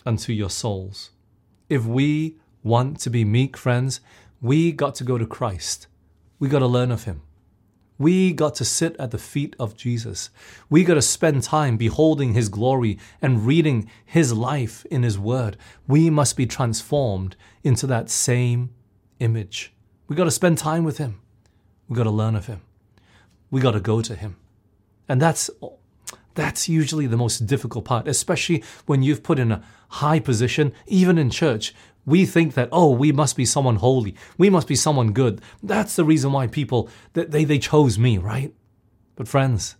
unto 0.04 0.32
your 0.32 0.50
souls. 0.50 1.10
If 1.68 1.84
we 1.84 2.36
want 2.62 3.00
to 3.00 3.10
be 3.10 3.24
meek, 3.24 3.56
friends, 3.56 4.00
we 4.40 4.70
got 4.70 4.94
to 4.96 5.04
go 5.04 5.18
to 5.18 5.26
Christ. 5.26 5.86
We 6.38 6.48
got 6.48 6.58
to 6.60 6.66
learn 6.66 6.92
of 6.92 7.04
him. 7.04 7.22
We 7.98 8.32
got 8.32 8.54
to 8.56 8.64
sit 8.64 8.94
at 8.98 9.10
the 9.10 9.18
feet 9.18 9.56
of 9.58 9.76
Jesus. 9.76 10.30
We 10.68 10.84
got 10.84 10.94
to 10.94 11.02
spend 11.02 11.42
time 11.42 11.76
beholding 11.76 12.34
his 12.34 12.48
glory 12.48 12.98
and 13.22 13.46
reading 13.46 13.90
his 14.04 14.32
life 14.32 14.84
in 14.90 15.02
his 15.02 15.18
word. 15.18 15.56
We 15.88 16.10
must 16.10 16.36
be 16.36 16.46
transformed 16.46 17.36
into 17.64 17.86
that 17.86 18.10
same 18.10 18.70
image. 19.18 19.72
We 20.08 20.16
got 20.16 20.24
to 20.24 20.30
spend 20.30 20.58
time 20.58 20.84
with 20.84 20.98
him. 20.98 21.20
We 21.88 21.96
got 21.96 22.04
to 22.04 22.10
learn 22.10 22.34
of 22.36 22.46
him. 22.46 22.60
We 23.50 23.60
got 23.60 23.72
to 23.72 23.80
go 23.80 24.02
to 24.02 24.14
him. 24.14 24.36
And 25.08 25.20
that's 25.20 25.50
that's 26.34 26.68
usually 26.68 27.06
the 27.06 27.16
most 27.16 27.46
difficult 27.46 27.86
part, 27.86 28.06
especially 28.06 28.62
when 28.84 29.02
you've 29.02 29.22
put 29.22 29.38
in 29.38 29.50
a 29.50 29.62
high 29.88 30.20
position, 30.20 30.72
even 30.86 31.16
in 31.16 31.30
church. 31.30 31.74
We 32.06 32.24
think 32.24 32.54
that, 32.54 32.68
oh, 32.70 32.90
we 32.92 33.10
must 33.12 33.36
be 33.36 33.44
someone 33.44 33.76
holy. 33.76 34.14
We 34.38 34.48
must 34.48 34.68
be 34.68 34.76
someone 34.76 35.12
good. 35.12 35.42
That's 35.62 35.96
the 35.96 36.04
reason 36.04 36.32
why 36.32 36.46
people, 36.46 36.88
that 37.14 37.32
they, 37.32 37.44
they 37.44 37.58
chose 37.58 37.98
me, 37.98 38.16
right? 38.16 38.54
But 39.16 39.26
friends, 39.26 39.76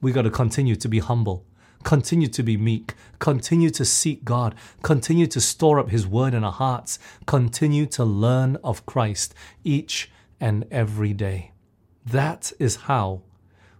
we 0.00 0.10
got 0.10 0.22
to 0.22 0.30
continue 0.30 0.74
to 0.74 0.88
be 0.88 0.98
humble, 0.98 1.46
continue 1.84 2.26
to 2.26 2.42
be 2.42 2.56
meek, 2.56 2.94
continue 3.20 3.70
to 3.70 3.84
seek 3.84 4.24
God, 4.24 4.56
continue 4.82 5.28
to 5.28 5.40
store 5.40 5.78
up 5.78 5.90
His 5.90 6.06
word 6.06 6.34
in 6.34 6.42
our 6.42 6.52
hearts, 6.52 6.98
continue 7.26 7.86
to 7.86 8.04
learn 8.04 8.56
of 8.64 8.84
Christ 8.84 9.32
each 9.62 10.10
and 10.40 10.66
every 10.72 11.12
day. 11.12 11.52
That 12.04 12.52
is 12.58 12.76
how 12.90 13.22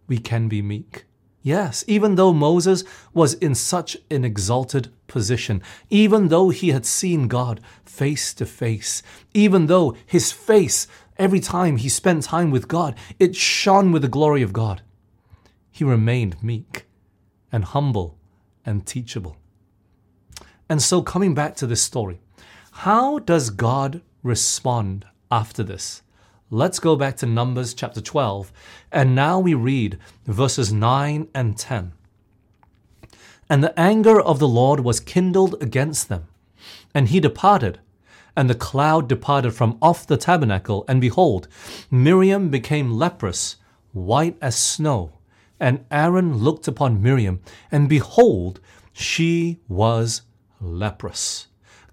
we 0.06 0.18
can 0.18 0.48
be 0.48 0.62
meek. 0.62 1.04
Yes, 1.42 1.84
even 1.88 2.14
though 2.14 2.32
Moses 2.32 2.84
was 3.12 3.34
in 3.34 3.56
such 3.56 3.96
an 4.08 4.24
exalted 4.24 4.92
position, 5.12 5.62
even 5.90 6.28
though 6.28 6.48
he 6.48 6.70
had 6.70 6.84
seen 6.84 7.28
God 7.28 7.60
face 7.84 8.34
to 8.34 8.46
face, 8.46 9.02
even 9.32 9.66
though 9.66 9.94
his 10.04 10.32
face, 10.32 10.88
every 11.16 11.40
time 11.40 11.76
he 11.76 11.88
spent 11.88 12.24
time 12.24 12.50
with 12.50 12.66
God, 12.66 12.96
it 13.18 13.36
shone 13.36 13.92
with 13.92 14.02
the 14.02 14.08
glory 14.08 14.42
of 14.42 14.52
God, 14.52 14.82
he 15.70 15.84
remained 15.84 16.42
meek 16.42 16.86
and 17.52 17.64
humble 17.64 18.18
and 18.66 18.86
teachable. 18.86 19.36
And 20.68 20.82
so, 20.82 21.02
coming 21.02 21.34
back 21.34 21.54
to 21.56 21.66
this 21.66 21.82
story, 21.82 22.20
how 22.72 23.18
does 23.18 23.50
God 23.50 24.00
respond 24.22 25.04
after 25.30 25.62
this? 25.62 26.02
Let's 26.50 26.78
go 26.78 26.96
back 26.96 27.16
to 27.18 27.26
Numbers 27.26 27.74
chapter 27.74 28.00
12, 28.00 28.52
and 28.90 29.14
now 29.14 29.38
we 29.38 29.54
read 29.54 29.98
verses 30.26 30.72
9 30.72 31.28
and 31.34 31.56
10. 31.56 31.92
And 33.52 33.62
the 33.62 33.78
anger 33.78 34.18
of 34.18 34.38
the 34.38 34.48
Lord 34.48 34.80
was 34.80 34.98
kindled 34.98 35.62
against 35.62 36.08
them, 36.08 36.26
and 36.94 37.08
he 37.08 37.20
departed. 37.20 37.80
And 38.34 38.48
the 38.48 38.54
cloud 38.54 39.08
departed 39.08 39.52
from 39.52 39.76
off 39.82 40.06
the 40.06 40.16
tabernacle, 40.16 40.86
and 40.88 41.02
behold, 41.02 41.48
Miriam 41.90 42.48
became 42.48 42.92
leprous, 42.92 43.56
white 43.92 44.38
as 44.40 44.56
snow. 44.56 45.18
And 45.60 45.84
Aaron 45.90 46.38
looked 46.38 46.66
upon 46.66 47.02
Miriam, 47.02 47.42
and 47.70 47.90
behold, 47.90 48.58
she 48.94 49.60
was 49.68 50.22
leprous. 50.58 51.48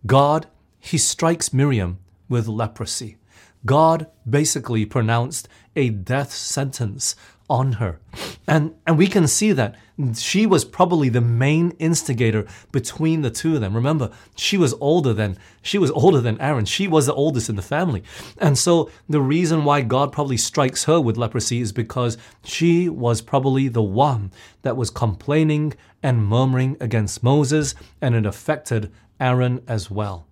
God, 0.06 0.48
he 0.80 0.98
strikes 0.98 1.52
Miriam 1.52 2.00
with 2.30 2.48
leprosy. 2.48 3.18
God 3.66 4.08
basically 4.28 4.86
pronounced 4.86 5.50
a 5.76 5.90
death 5.90 6.32
sentence 6.32 7.18
on 7.50 7.74
her. 7.74 8.00
And, 8.48 8.76
and 8.86 8.98
we 8.98 9.08
can 9.08 9.28
see 9.28 9.52
that 9.54 9.76
she 10.16 10.46
was 10.46 10.64
probably 10.64 11.10
the 11.10 11.22
main 11.22 11.72
instigator 11.72 12.48
between 12.72 13.22
the 13.22 13.30
two 13.30 13.56
of 13.56 13.62
them. 13.62 13.76
Remember, 13.76 14.12
she 14.36 14.58
was 14.58 14.74
older 14.80 15.14
than 15.14 15.38
she 15.62 15.78
was 15.78 15.92
older 15.92 16.22
than 16.22 16.40
Aaron. 16.40 16.66
She 16.66 16.88
was 16.88 17.08
the 17.08 17.14
oldest 17.14 17.50
in 17.50 17.56
the 17.56 17.62
family. 17.62 18.04
And 18.38 18.58
so 18.58 18.90
the 19.10 19.22
reason 19.22 19.66
why 19.66 19.82
God 19.82 20.12
probably 20.12 20.38
strikes 20.38 20.86
her 20.86 21.02
with 21.02 21.18
leprosy 21.18 21.60
is 21.60 21.72
because 21.72 22.18
she 22.44 22.88
was 22.88 23.22
probably 23.22 23.68
the 23.68 23.84
one 23.84 24.32
that 24.62 24.78
was 24.78 24.90
complaining 24.90 25.74
and 26.02 26.26
murmuring 26.26 26.78
against 26.80 27.24
Moses 27.24 27.76
and 28.02 28.16
it 28.16 28.26
affected 28.26 28.92
Aaron 29.20 29.62
as 29.68 29.92
well. 29.92 30.26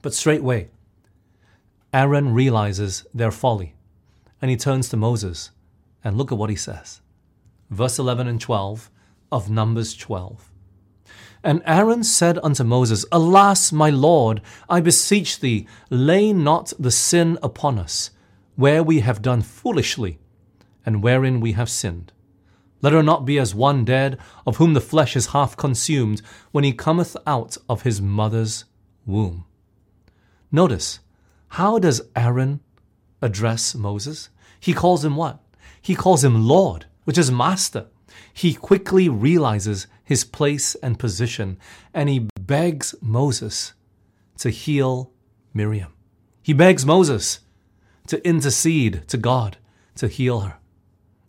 But 0.00 0.14
straightway, 0.14 0.68
Aaron 1.92 2.34
realizes 2.34 3.04
their 3.12 3.30
folly 3.30 3.74
and 4.40 4.50
he 4.50 4.56
turns 4.56 4.88
to 4.90 4.96
Moses. 4.96 5.50
And 6.04 6.16
look 6.18 6.30
at 6.30 6.38
what 6.38 6.50
he 6.50 6.56
says. 6.56 7.00
Verse 7.70 7.98
11 7.98 8.28
and 8.28 8.40
12 8.40 8.90
of 9.32 9.50
Numbers 9.50 9.96
12. 9.96 10.50
And 11.42 11.62
Aaron 11.66 12.04
said 12.04 12.38
unto 12.42 12.64
Moses, 12.64 13.04
Alas, 13.10 13.72
my 13.72 13.90
Lord, 13.90 14.40
I 14.68 14.80
beseech 14.80 15.40
thee, 15.40 15.66
lay 15.90 16.32
not 16.32 16.72
the 16.78 16.90
sin 16.90 17.38
upon 17.42 17.78
us, 17.78 18.10
where 18.56 18.82
we 18.82 19.00
have 19.00 19.20
done 19.20 19.42
foolishly, 19.42 20.18
and 20.86 21.02
wherein 21.02 21.40
we 21.40 21.52
have 21.52 21.68
sinned. 21.68 22.12
Let 22.80 22.94
her 22.94 23.02
not 23.02 23.26
be 23.26 23.38
as 23.38 23.54
one 23.54 23.84
dead, 23.84 24.18
of 24.46 24.56
whom 24.56 24.72
the 24.72 24.80
flesh 24.80 25.16
is 25.16 25.28
half 25.28 25.56
consumed, 25.56 26.22
when 26.50 26.64
he 26.64 26.72
cometh 26.72 27.16
out 27.26 27.58
of 27.68 27.82
his 27.82 28.00
mother's 28.00 28.64
womb. 29.04 29.44
Notice, 30.50 31.00
how 31.48 31.78
does 31.78 32.02
Aaron 32.16 32.60
address 33.20 33.74
Moses? 33.74 34.30
He 34.60 34.72
calls 34.72 35.04
him 35.04 35.16
what? 35.16 35.43
He 35.84 35.94
calls 35.94 36.24
him 36.24 36.48
Lord, 36.48 36.86
which 37.04 37.18
is 37.18 37.30
master. 37.30 37.88
He 38.32 38.54
quickly 38.54 39.10
realizes 39.10 39.86
his 40.02 40.24
place 40.24 40.74
and 40.76 40.98
position 40.98 41.58
and 41.92 42.08
he 42.08 42.28
begs 42.40 42.94
Moses 43.02 43.74
to 44.38 44.48
heal 44.48 45.12
Miriam. 45.52 45.92
He 46.42 46.54
begs 46.54 46.86
Moses 46.86 47.40
to 48.06 48.26
intercede 48.26 49.06
to 49.08 49.18
God 49.18 49.58
to 49.96 50.08
heal 50.08 50.40
her. 50.40 50.56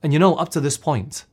And 0.01 0.13
you 0.13 0.19
know, 0.19 0.35
up 0.35 0.49
to 0.49 0.61
this 0.61 0.77
point, 0.77 1.25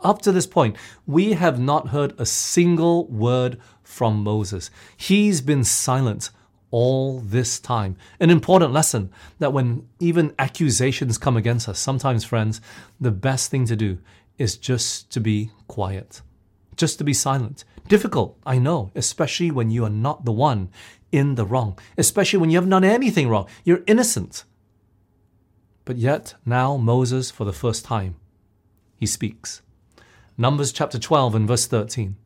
up 0.00 0.22
to 0.22 0.32
this 0.32 0.46
point, 0.46 0.76
we 1.06 1.34
have 1.34 1.60
not 1.60 1.88
heard 1.88 2.14
a 2.18 2.24
single 2.24 3.06
word 3.08 3.60
from 3.82 4.24
Moses. 4.24 4.70
He's 4.96 5.42
been 5.42 5.64
silent 5.64 6.30
all 6.70 7.20
this 7.20 7.58
time. 7.58 7.96
An 8.18 8.30
important 8.30 8.72
lesson 8.72 9.10
that 9.38 9.52
when 9.52 9.88
even 9.98 10.34
accusations 10.38 11.18
come 11.18 11.36
against 11.36 11.68
us, 11.68 11.78
sometimes, 11.78 12.24
friends, 12.24 12.60
the 13.00 13.10
best 13.10 13.50
thing 13.50 13.66
to 13.66 13.76
do 13.76 13.98
is 14.38 14.56
just 14.56 15.10
to 15.10 15.20
be 15.20 15.50
quiet, 15.68 16.22
just 16.76 16.98
to 16.98 17.04
be 17.04 17.12
silent. 17.12 17.64
Difficult, 17.88 18.38
I 18.46 18.58
know, 18.58 18.90
especially 18.94 19.50
when 19.50 19.70
you 19.70 19.84
are 19.84 19.90
not 19.90 20.24
the 20.24 20.32
one 20.32 20.70
in 21.12 21.34
the 21.34 21.44
wrong, 21.44 21.78
especially 21.98 22.38
when 22.38 22.50
you 22.50 22.56
haven't 22.56 22.70
done 22.70 22.84
anything 22.84 23.28
wrong. 23.28 23.48
You're 23.64 23.82
innocent. 23.86 24.44
But 25.84 25.96
yet, 25.96 26.34
now 26.46 26.76
Moses, 26.76 27.30
for 27.30 27.44
the 27.44 27.52
first 27.52 27.84
time, 27.84 28.14
he 28.96 29.06
speaks. 29.06 29.62
Numbers 30.38 30.72
chapter 30.72 30.98
12 30.98 31.34
and 31.34 31.48
verse 31.48 31.66
13. 31.66 32.16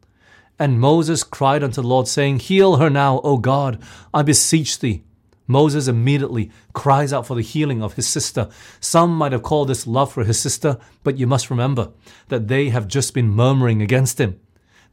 And 0.58 0.80
Moses 0.80 1.24
cried 1.24 1.64
unto 1.64 1.82
the 1.82 1.88
Lord, 1.88 2.06
saying, 2.06 2.38
Heal 2.38 2.76
her 2.76 2.88
now, 2.88 3.20
O 3.24 3.38
God, 3.38 3.82
I 4.12 4.22
beseech 4.22 4.78
thee. 4.78 5.02
Moses 5.46 5.88
immediately 5.88 6.50
cries 6.72 7.12
out 7.12 7.26
for 7.26 7.34
the 7.34 7.42
healing 7.42 7.82
of 7.82 7.94
his 7.94 8.06
sister. 8.06 8.48
Some 8.80 9.14
might 9.14 9.32
have 9.32 9.42
called 9.42 9.68
this 9.68 9.86
love 9.86 10.12
for 10.12 10.24
his 10.24 10.38
sister, 10.38 10.78
but 11.02 11.18
you 11.18 11.26
must 11.26 11.50
remember 11.50 11.90
that 12.28 12.48
they 12.48 12.70
have 12.70 12.88
just 12.88 13.12
been 13.12 13.28
murmuring 13.28 13.82
against 13.82 14.18
him. 14.20 14.40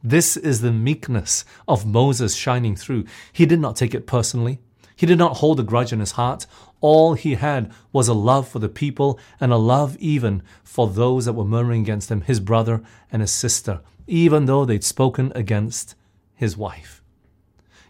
This 0.02 0.36
is 0.36 0.60
the 0.60 0.72
meekness 0.72 1.44
of 1.68 1.86
Moses 1.86 2.34
shining 2.34 2.76
through. 2.76 3.04
He 3.32 3.46
did 3.46 3.60
not 3.60 3.76
take 3.76 3.94
it 3.94 4.06
personally. 4.06 4.58
He 4.94 5.06
did 5.06 5.18
not 5.18 5.38
hold 5.38 5.58
a 5.58 5.62
grudge 5.62 5.92
in 5.92 6.00
his 6.00 6.12
heart. 6.12 6.46
All 6.80 7.14
he 7.14 7.36
had 7.36 7.72
was 7.92 8.08
a 8.08 8.14
love 8.14 8.48
for 8.48 8.58
the 8.58 8.68
people 8.68 9.18
and 9.40 9.52
a 9.52 9.56
love 9.56 9.96
even 9.98 10.42
for 10.64 10.88
those 10.88 11.24
that 11.24 11.32
were 11.32 11.44
murmuring 11.44 11.82
against 11.82 12.10
him, 12.10 12.22
his 12.22 12.40
brother 12.40 12.82
and 13.10 13.22
his 13.22 13.30
sister 13.30 13.80
even 14.06 14.46
though 14.46 14.64
they'd 14.64 14.84
spoken 14.84 15.32
against 15.34 15.94
his 16.34 16.56
wife. 16.56 17.02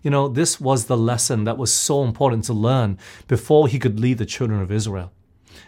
You 0.02 0.10
know, 0.10 0.28
this 0.28 0.60
was 0.60 0.86
the 0.86 0.96
lesson 0.96 1.44
that 1.44 1.58
was 1.58 1.72
so 1.72 2.02
important 2.02 2.44
to 2.44 2.52
learn 2.52 2.98
before 3.28 3.68
he 3.68 3.78
could 3.78 4.00
lead 4.00 4.18
the 4.18 4.26
children 4.26 4.60
of 4.60 4.72
Israel. 4.72 5.12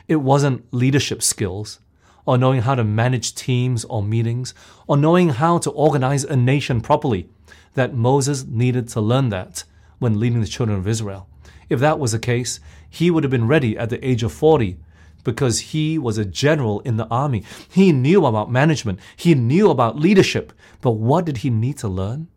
It 0.09 0.17
wasn't 0.17 0.67
leadership 0.73 1.23
skills, 1.23 1.79
or 2.27 2.37
knowing 2.37 2.63
how 2.63 2.75
to 2.75 2.85
manage 2.85 3.35
teams 3.35 3.85
or 3.85 4.03
meetings, 4.03 4.55
or 4.87 4.97
knowing 4.97 5.31
how 5.31 5.59
to 5.59 5.71
organize 5.71 6.25
a 6.25 6.37
nation 6.37 6.81
properly, 6.81 7.29
that 7.75 7.95
Moses 7.95 8.45
needed 8.45 8.89
to 8.89 9.01
learn 9.01 9.29
that 9.29 9.65
when 9.99 10.19
leading 10.19 10.41
the 10.41 10.47
children 10.47 10.79
of 10.79 10.89
Israel. 10.89 11.29
If 11.69 11.81
that 11.81 11.99
was 11.99 12.13
the 12.13 12.19
case, 12.19 12.61
he 12.89 13.11
would 13.11 13.25
have 13.25 13.31
been 13.31 13.47
ready 13.47 13.77
at 13.79 13.91
the 13.91 14.05
age 14.07 14.23
of 14.23 14.33
40 14.33 14.77
because 15.25 15.61
he 15.73 15.99
was 15.99 16.19
a 16.19 16.25
general 16.25 16.81
in 16.81 16.97
the 16.97 17.09
army. 17.09 17.43
He 17.69 17.93
knew 17.93 18.27
about 18.27 18.51
management, 18.51 19.01
he 19.17 19.35
knew 19.35 19.71
about 19.71 19.99
leadership. 19.99 20.53
But 20.81 20.93
what 20.93 21.25
did 21.25 21.39
he 21.39 21.51
need 21.51 21.79
to 21.79 21.89
learn? 21.89 22.29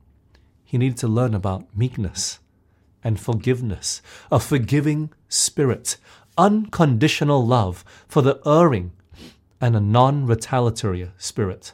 He 0.64 0.78
needed 0.78 0.98
to 1.00 1.08
learn 1.08 1.34
about 1.34 1.66
meekness 1.76 2.40
and 3.04 3.20
forgiveness, 3.20 4.02
a 4.32 4.40
forgiving 4.40 5.12
spirit, 5.30 5.98
unconditional 6.38 7.46
love 7.46 7.86
for 8.08 8.22
the 8.22 8.40
erring, 8.46 8.92
and 9.62 9.76
a 9.76 9.80
non 9.80 10.26
retaliatory 10.26 11.12
spirit. 11.18 11.74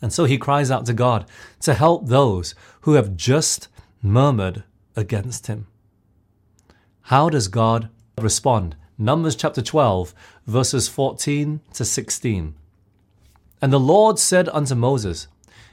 And 0.00 0.12
so 0.12 0.24
he 0.24 0.38
cries 0.38 0.70
out 0.70 0.86
to 0.86 0.92
God 0.92 1.26
to 1.60 1.74
help 1.74 2.08
those 2.08 2.54
who 2.82 2.94
have 2.94 3.16
just 3.16 3.68
murmured 4.02 4.64
against 4.96 5.46
him. 5.46 5.68
How 7.02 7.28
does 7.28 7.48
God 7.48 7.88
respond? 8.18 8.76
Numbers 9.02 9.34
chapter 9.34 9.60
12, 9.60 10.14
verses 10.46 10.86
14 10.86 11.60
to 11.72 11.84
16. 11.84 12.54
And 13.60 13.72
the 13.72 13.80
Lord 13.80 14.16
said 14.20 14.48
unto 14.50 14.76
Moses, 14.76 15.26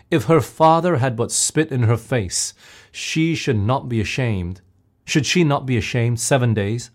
If 0.09 0.23
her 0.23 0.41
father 0.41 0.97
had 0.97 1.15
but 1.15 1.31
spit 1.31 1.71
in 1.71 1.83
her 1.83 1.95
face, 1.95 2.55
she 2.91 3.35
should 3.35 3.59
not 3.59 3.87
be 3.87 4.01
ashamed. 4.01 4.61
Should 5.05 5.27
she 5.27 5.43
not 5.43 5.67
be 5.67 5.77
ashamed 5.77 6.19
seven 6.19 6.55
days? 6.55 6.89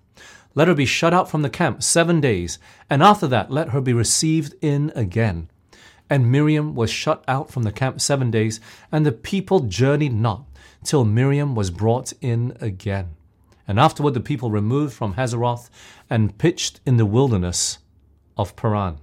Let 0.57 0.67
her 0.67 0.75
be 0.75 0.87
shut 0.87 1.15
out 1.15 1.31
from 1.31 1.43
the 1.43 1.51
camp 1.51 1.85
seven 1.85 2.21
days, 2.21 2.59
and 2.91 3.01
after 3.01 3.29
that 3.29 3.53
let 3.53 3.69
her 3.69 3.81
be 3.81 3.93
received 3.93 4.57
in 4.61 4.91
again. 4.97 5.49
And 6.11 6.33
Miriam 6.33 6.75
was 6.75 6.91
shut 6.91 7.23
out 7.29 7.49
from 7.49 7.63
the 7.63 7.71
camp 7.71 8.01
seven 8.01 8.33
days, 8.33 8.59
and 8.91 9.07
the 9.07 9.13
people 9.13 9.61
journeyed 9.61 10.15
not 10.15 10.47
till 10.83 11.05
Miriam 11.05 11.55
was 11.55 11.71
brought 11.71 12.13
in 12.21 12.57
again. 12.61 13.11
And 13.67 13.81
afterward 13.81 14.15
the 14.15 14.21
people 14.21 14.51
removed 14.51 14.95
from 14.95 15.15
Hazeroth 15.15 15.71
and 16.11 16.37
pitched 16.39 16.81
in 16.85 16.97
the 16.97 17.07
wilderness 17.07 17.79
of 18.37 18.57
Paran. 18.57 18.99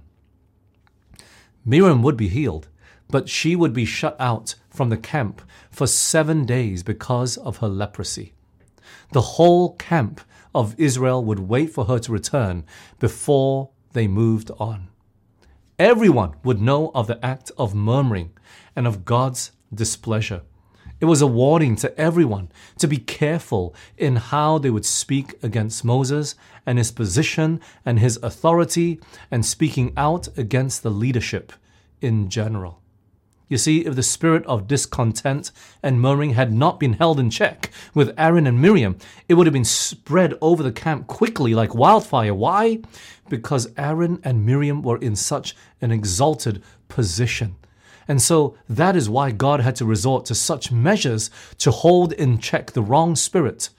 Miriam 1.64 2.02
would 2.02 2.16
be 2.16 2.28
healed, 2.28 2.68
but 3.08 3.28
she 3.28 3.54
would 3.56 3.72
be 3.72 3.84
shut 3.84 4.16
out 4.18 4.54
from 4.70 4.88
the 4.88 4.96
camp 4.96 5.42
for 5.70 5.86
seven 5.86 6.44
days 6.44 6.82
because 6.82 7.36
of 7.36 7.58
her 7.58 7.68
leprosy. 7.68 8.32
The 9.12 9.20
whole 9.20 9.74
camp 9.74 10.20
of 10.54 10.78
Israel 10.78 11.24
would 11.24 11.40
wait 11.40 11.70
for 11.70 11.84
her 11.86 11.98
to 12.00 12.12
return 12.12 12.64
before 12.98 13.70
they 13.92 14.08
moved 14.08 14.50
on. 14.58 14.88
Everyone 15.78 16.34
would 16.44 16.60
know 16.60 16.90
of 16.94 17.06
the 17.06 17.24
act 17.24 17.50
of 17.58 17.74
murmuring 17.74 18.32
and 18.76 18.86
of 18.86 19.04
God's 19.04 19.52
displeasure. 19.72 20.42
It 21.02 21.06
was 21.06 21.20
a 21.20 21.26
warning 21.26 21.74
to 21.76 22.00
everyone 22.00 22.52
to 22.78 22.86
be 22.86 22.98
careful 22.98 23.74
in 23.98 24.14
how 24.14 24.58
they 24.58 24.70
would 24.70 24.84
speak 24.84 25.34
against 25.42 25.84
Moses 25.84 26.36
and 26.64 26.78
his 26.78 26.92
position 26.92 27.60
and 27.84 27.98
his 27.98 28.20
authority 28.22 29.00
and 29.28 29.44
speaking 29.44 29.92
out 29.96 30.28
against 30.38 30.84
the 30.84 30.92
leadership 30.92 31.52
in 32.00 32.30
general. 32.30 32.80
You 33.48 33.58
see, 33.58 33.84
if 33.84 33.96
the 33.96 34.04
spirit 34.04 34.46
of 34.46 34.68
discontent 34.68 35.50
and 35.82 36.00
murmuring 36.00 36.34
had 36.34 36.52
not 36.52 36.78
been 36.78 36.92
held 36.92 37.18
in 37.18 37.30
check 37.30 37.72
with 37.94 38.14
Aaron 38.16 38.46
and 38.46 38.62
Miriam, 38.62 38.96
it 39.28 39.34
would 39.34 39.48
have 39.48 39.52
been 39.52 39.64
spread 39.64 40.38
over 40.40 40.62
the 40.62 40.70
camp 40.70 41.08
quickly 41.08 41.52
like 41.52 41.74
wildfire. 41.74 42.32
Why? 42.32 42.78
Because 43.28 43.72
Aaron 43.76 44.20
and 44.22 44.46
Miriam 44.46 44.82
were 44.82 44.98
in 44.98 45.16
such 45.16 45.56
an 45.80 45.90
exalted 45.90 46.62
position. 46.86 47.56
And 48.08 48.20
so 48.20 48.56
that 48.68 48.96
is 48.96 49.08
why 49.08 49.30
God 49.30 49.60
had 49.60 49.76
to 49.76 49.84
resort 49.84 50.24
to 50.26 50.34
such 50.34 50.72
measures 50.72 51.30
to 51.58 51.70
hold 51.70 52.12
in 52.12 52.38
check 52.38 52.72
the 52.72 52.82
wrong 52.82 53.16
spirit 53.16 53.70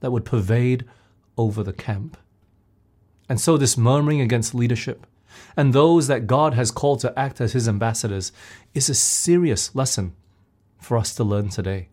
that 0.00 0.10
would 0.10 0.24
pervade 0.24 0.84
over 1.36 1.62
the 1.62 1.72
camp. 1.72 2.16
And 3.28 3.40
so 3.40 3.56
this 3.56 3.76
murmuring 3.76 4.20
against 4.20 4.54
leadership, 4.54 5.06
and 5.56 5.72
those 5.72 6.06
that 6.06 6.26
God 6.26 6.54
has 6.54 6.70
called 6.70 7.00
to 7.00 7.18
act 7.18 7.40
as 7.40 7.52
his 7.52 7.68
ambassadors 7.68 8.32
is 8.74 8.88
a 8.88 8.94
serious 8.94 9.74
lesson 9.74 10.14
for 10.80 10.96
us 10.96 11.14
to 11.14 11.24
learn 11.24 11.48
today. 11.48 11.88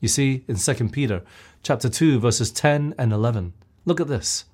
You 0.00 0.08
see, 0.08 0.44
in 0.48 0.56
2 0.56 0.88
Peter 0.88 1.22
chapter 1.62 1.88
2, 1.88 2.18
verses 2.20 2.50
10 2.50 2.94
and 2.98 3.12
11, 3.12 3.52
look 3.84 4.00
at 4.00 4.08
this. 4.08 4.44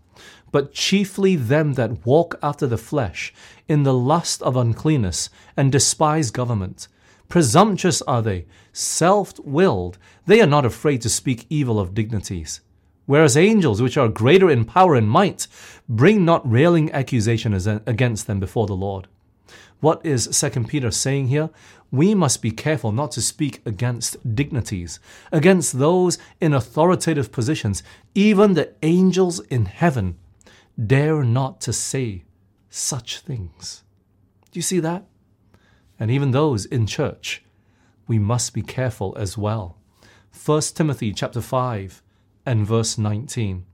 But 0.50 0.72
chiefly 0.72 1.36
them 1.36 1.74
that 1.74 2.04
walk 2.04 2.38
after 2.42 2.66
the 2.66 2.76
flesh, 2.76 3.32
in 3.68 3.84
the 3.84 3.94
lust 3.94 4.42
of 4.42 4.56
uncleanness, 4.56 5.30
and 5.56 5.72
despise 5.72 6.30
government. 6.30 6.88
Presumptuous 7.28 8.02
are 8.02 8.20
they, 8.20 8.44
self 8.72 9.38
willed, 9.40 9.96
they 10.26 10.40
are 10.42 10.46
not 10.46 10.66
afraid 10.66 11.00
to 11.02 11.08
speak 11.08 11.46
evil 11.48 11.80
of 11.80 11.94
dignities. 11.94 12.60
Whereas 13.06 13.36
angels, 13.36 13.82
which 13.82 13.96
are 13.96 14.08
greater 14.08 14.50
in 14.50 14.64
power 14.64 14.94
and 14.94 15.08
might, 15.08 15.46
bring 15.88 16.24
not 16.24 16.48
railing 16.50 16.92
accusation 16.92 17.54
against 17.86 18.26
them 18.26 18.38
before 18.38 18.66
the 18.66 18.76
Lord. 18.76 19.08
What 19.82 20.06
is 20.06 20.28
2 20.28 20.62
Peter 20.66 20.92
saying 20.92 21.26
here? 21.26 21.50
We 21.90 22.14
must 22.14 22.40
be 22.40 22.52
careful 22.52 22.92
not 22.92 23.10
to 23.12 23.20
speak 23.20 23.60
against 23.66 24.16
dignities, 24.36 25.00
against 25.32 25.80
those 25.80 26.18
in 26.40 26.54
authoritative 26.54 27.32
positions. 27.32 27.82
Even 28.14 28.54
the 28.54 28.74
angels 28.84 29.40
in 29.40 29.64
heaven 29.64 30.18
dare 30.78 31.24
not 31.24 31.60
to 31.62 31.72
say 31.72 32.22
such 32.70 33.18
things. 33.18 33.82
Do 34.52 34.58
you 34.60 34.62
see 34.62 34.78
that? 34.78 35.04
And 35.98 36.12
even 36.12 36.30
those 36.30 36.64
in 36.64 36.86
church, 36.86 37.42
we 38.06 38.20
must 38.20 38.54
be 38.54 38.62
careful 38.62 39.16
as 39.18 39.36
well. 39.36 39.78
1 40.46 40.62
Timothy 40.76 41.12
chapter 41.12 41.40
5 41.40 42.02
and 42.46 42.64
verse 42.64 42.96
19. 42.98 43.66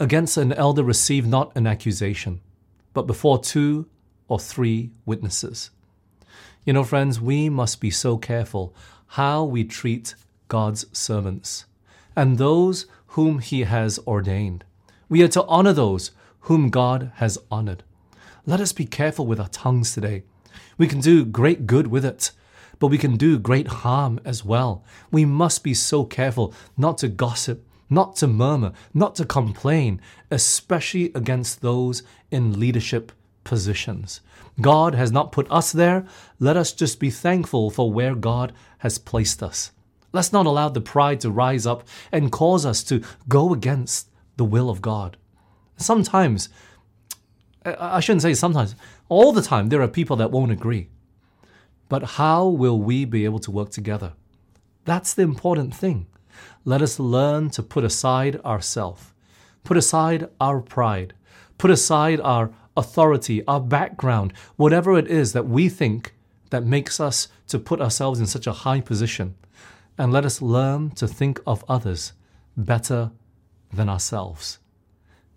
Against 0.00 0.38
an 0.38 0.54
elder 0.54 0.82
receive 0.82 1.26
not 1.26 1.54
an 1.54 1.66
accusation, 1.66 2.40
but 2.94 3.06
before 3.06 3.38
two 3.38 3.90
or 4.28 4.38
three 4.38 4.90
witnesses. 5.04 5.70
You 6.64 6.72
know, 6.72 6.84
friends, 6.84 7.20
we 7.20 7.48
must 7.48 7.80
be 7.80 7.90
so 7.90 8.16
careful 8.16 8.74
how 9.08 9.44
we 9.44 9.64
treat 9.64 10.14
God's 10.48 10.86
servants 10.96 11.66
and 12.16 12.38
those 12.38 12.86
whom 13.08 13.38
He 13.38 13.62
has 13.62 13.98
ordained. 14.06 14.64
We 15.08 15.22
are 15.22 15.28
to 15.28 15.44
honor 15.44 15.72
those 15.72 16.12
whom 16.40 16.70
God 16.70 17.12
has 17.16 17.38
honored. 17.50 17.82
Let 18.46 18.60
us 18.60 18.72
be 18.72 18.86
careful 18.86 19.26
with 19.26 19.40
our 19.40 19.48
tongues 19.48 19.94
today. 19.94 20.22
We 20.76 20.86
can 20.86 21.00
do 21.00 21.24
great 21.24 21.66
good 21.66 21.86
with 21.86 22.04
it, 22.04 22.30
but 22.78 22.88
we 22.88 22.98
can 22.98 23.16
do 23.16 23.38
great 23.38 23.68
harm 23.68 24.20
as 24.24 24.44
well. 24.44 24.84
We 25.10 25.24
must 25.24 25.62
be 25.62 25.74
so 25.74 26.04
careful 26.04 26.54
not 26.76 26.98
to 26.98 27.08
gossip, 27.08 27.64
not 27.88 28.16
to 28.16 28.26
murmur, 28.26 28.72
not 28.92 29.14
to 29.16 29.24
complain, 29.24 30.00
especially 30.30 31.12
against 31.14 31.60
those 31.60 32.02
in 32.30 32.58
leadership 32.58 33.12
positions. 33.44 34.20
God 34.60 34.94
has 34.94 35.12
not 35.12 35.32
put 35.32 35.50
us 35.50 35.72
there. 35.72 36.06
Let 36.38 36.56
us 36.56 36.72
just 36.72 36.98
be 36.98 37.10
thankful 37.10 37.70
for 37.70 37.92
where 37.92 38.14
God 38.14 38.52
has 38.78 38.98
placed 38.98 39.42
us. 39.42 39.72
Let's 40.12 40.32
not 40.32 40.46
allow 40.46 40.68
the 40.68 40.80
pride 40.80 41.20
to 41.20 41.30
rise 41.30 41.66
up 41.66 41.86
and 42.12 42.30
cause 42.30 42.64
us 42.64 42.82
to 42.84 43.02
go 43.28 43.52
against 43.52 44.08
the 44.36 44.44
will 44.44 44.70
of 44.70 44.80
God. 44.80 45.16
Sometimes, 45.76 46.48
I 47.64 48.00
shouldn't 48.00 48.22
say 48.22 48.34
sometimes, 48.34 48.76
all 49.08 49.32
the 49.32 49.42
time, 49.42 49.68
there 49.68 49.82
are 49.82 49.88
people 49.88 50.16
that 50.16 50.30
won't 50.30 50.52
agree. 50.52 50.88
But 51.88 52.02
how 52.02 52.46
will 52.46 52.80
we 52.80 53.04
be 53.04 53.24
able 53.24 53.40
to 53.40 53.50
work 53.50 53.70
together? 53.70 54.12
That's 54.84 55.14
the 55.14 55.22
important 55.22 55.74
thing. 55.74 56.06
Let 56.64 56.80
us 56.80 56.98
learn 56.98 57.50
to 57.50 57.62
put 57.62 57.84
aside 57.84 58.40
ourself, 58.42 59.14
put 59.64 59.76
aside 59.76 60.28
our 60.40 60.60
pride, 60.60 61.14
put 61.58 61.70
aside 61.70 62.20
our 62.20 62.52
authority, 62.76 63.44
our 63.46 63.60
background, 63.60 64.32
whatever 64.56 64.98
it 64.98 65.08
is 65.08 65.32
that 65.32 65.46
we 65.46 65.68
think 65.68 66.14
that 66.50 66.64
makes 66.64 67.00
us 67.00 67.28
to 67.48 67.58
put 67.58 67.80
ourselves 67.80 68.20
in 68.20 68.26
such 68.26 68.46
a 68.46 68.52
high 68.52 68.80
position, 68.80 69.34
and 69.96 70.12
let 70.12 70.24
us 70.24 70.42
learn 70.42 70.90
to 70.90 71.06
think 71.06 71.40
of 71.46 71.64
others 71.68 72.12
better 72.56 73.10
than 73.72 73.88
ourselves. 73.88 74.58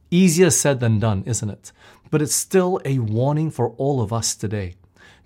Easier 0.10 0.50
said 0.50 0.80
than 0.80 1.00
done, 1.00 1.24
isn't 1.26 1.50
it? 1.50 1.72
But 2.10 2.22
it's 2.22 2.36
still 2.36 2.80
a 2.86 3.00
warning 3.00 3.52
for 3.52 3.72
all 3.72 4.02
of 4.02 4.14
us 4.14 4.36
today. 4.36 4.76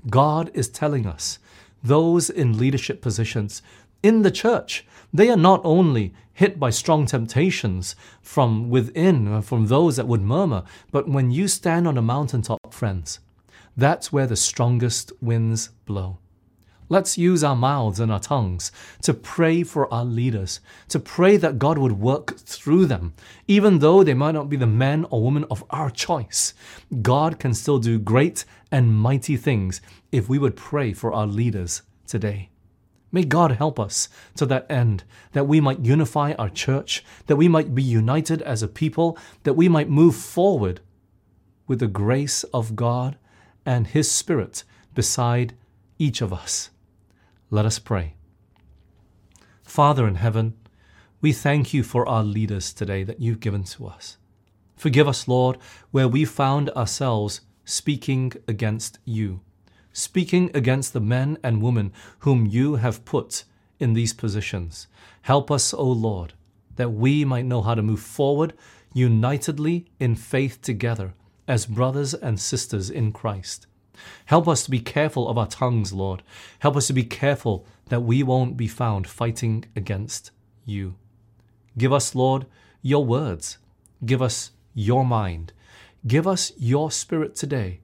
God 0.09 0.49
is 0.53 0.69
telling 0.69 1.05
us 1.05 1.37
those 1.83 2.29
in 2.29 2.57
leadership 2.57 3.01
positions 3.01 3.61
in 4.03 4.21
the 4.21 4.31
church, 4.31 4.85
they 5.13 5.29
are 5.29 5.37
not 5.37 5.61
only 5.63 6.13
hit 6.33 6.59
by 6.59 6.69
strong 6.69 7.05
temptations 7.05 7.95
from 8.21 8.69
within, 8.69 9.27
uh, 9.27 9.41
from 9.41 9.67
those 9.67 9.97
that 9.97 10.07
would 10.07 10.21
murmur, 10.21 10.63
but 10.91 11.07
when 11.07 11.31
you 11.31 11.47
stand 11.47 11.87
on 11.87 11.97
a 11.97 12.01
mountaintop, 12.01 12.73
friends, 12.73 13.19
that's 13.77 14.11
where 14.11 14.27
the 14.27 14.35
strongest 14.35 15.11
winds 15.21 15.69
blow. 15.85 16.17
Let's 16.89 17.17
use 17.17 17.41
our 17.41 17.55
mouths 17.55 18.01
and 18.01 18.11
our 18.11 18.19
tongues 18.19 18.69
to 19.03 19.13
pray 19.13 19.63
for 19.63 19.91
our 19.93 20.03
leaders, 20.03 20.59
to 20.89 20.99
pray 20.99 21.37
that 21.37 21.57
God 21.57 21.77
would 21.77 21.93
work 21.93 22.37
through 22.39 22.85
them. 22.87 23.13
Even 23.47 23.79
though 23.79 24.03
they 24.03 24.13
might 24.13 24.33
not 24.33 24.49
be 24.49 24.57
the 24.57 24.67
men 24.67 25.05
or 25.09 25.23
women 25.23 25.45
of 25.49 25.63
our 25.69 25.89
choice, 25.89 26.53
God 27.01 27.39
can 27.39 27.53
still 27.53 27.79
do 27.79 27.97
great 27.97 28.43
and 28.71 28.93
mighty 28.93 29.37
things 29.37 29.79
if 30.11 30.27
we 30.27 30.37
would 30.37 30.57
pray 30.57 30.91
for 30.91 31.13
our 31.13 31.27
leaders 31.27 31.81
today. 32.07 32.50
May 33.11 33.23
God 33.23 33.51
help 33.51 33.79
us 33.79 34.07
to 34.35 34.45
that 34.45 34.65
end, 34.69 35.03
that 35.33 35.47
we 35.47 35.59
might 35.59 35.79
unify 35.79 36.33
our 36.33 36.49
church, 36.49 37.03
that 37.27 37.35
we 37.35 37.47
might 37.47 37.75
be 37.75 37.83
united 37.83 38.41
as 38.43 38.63
a 38.63 38.67
people, 38.67 39.17
that 39.43 39.53
we 39.53 39.67
might 39.67 39.89
move 39.89 40.15
forward 40.15 40.79
with 41.67 41.79
the 41.79 41.87
grace 41.87 42.43
of 42.45 42.75
God 42.75 43.17
and 43.65 43.87
His 43.87 44.09
Spirit 44.09 44.63
beside 44.93 45.53
each 45.99 46.21
of 46.21 46.31
us. 46.31 46.69
Let 47.49 47.65
us 47.65 47.79
pray. 47.79 48.15
Father 49.63 50.07
in 50.07 50.15
heaven, 50.15 50.55
we 51.21 51.33
thank 51.33 51.73
you 51.73 51.83
for 51.83 52.07
our 52.07 52.23
leaders 52.23 52.73
today 52.73 53.03
that 53.03 53.19
you've 53.19 53.39
given 53.39 53.63
to 53.63 53.87
us. 53.87 54.17
Forgive 54.75 55.07
us, 55.07 55.27
Lord, 55.27 55.57
where 55.91 56.07
we 56.07 56.25
found 56.25 56.69
ourselves 56.71 57.41
speaking 57.65 58.33
against 58.47 58.99
you 59.05 59.41
speaking 59.93 60.51
against 60.53 60.93
the 60.93 61.01
men 61.01 61.37
and 61.43 61.61
women 61.61 61.91
whom 62.19 62.45
you 62.45 62.75
have 62.75 63.05
put 63.05 63.43
in 63.79 63.93
these 63.93 64.13
positions. 64.13 64.87
Help 65.23 65.51
us, 65.51 65.73
O 65.73 65.85
Lord, 65.85 66.33
that 66.75 66.89
we 66.89 67.25
might 67.25 67.45
know 67.45 67.61
how 67.61 67.75
to 67.75 67.81
move 67.81 67.99
forward 67.99 68.53
unitedly 68.93 69.87
in 69.99 70.15
faith 70.15 70.61
together 70.61 71.13
as 71.47 71.65
brothers 71.65 72.13
and 72.13 72.39
sisters 72.39 72.89
in 72.89 73.11
Christ. 73.11 73.67
Help 74.25 74.47
us 74.47 74.63
to 74.63 74.71
be 74.71 74.79
careful 74.79 75.27
of 75.27 75.37
our 75.37 75.47
tongues, 75.47 75.93
Lord. 75.93 76.23
Help 76.59 76.75
us 76.75 76.87
to 76.87 76.93
be 76.93 77.03
careful 77.03 77.65
that 77.89 78.01
we 78.01 78.23
won't 78.23 78.57
be 78.57 78.67
found 78.67 79.07
fighting 79.07 79.65
against 79.75 80.31
you. 80.65 80.95
Give 81.77 81.93
us, 81.93 82.15
Lord, 82.15 82.45
your 82.81 83.05
words. 83.05 83.57
Give 84.05 84.21
us 84.21 84.51
your 84.73 85.05
mind. 85.05 85.53
Give 86.07 86.25
us 86.25 86.51
your 86.57 86.89
spirit 86.89 87.35
today. 87.35 87.81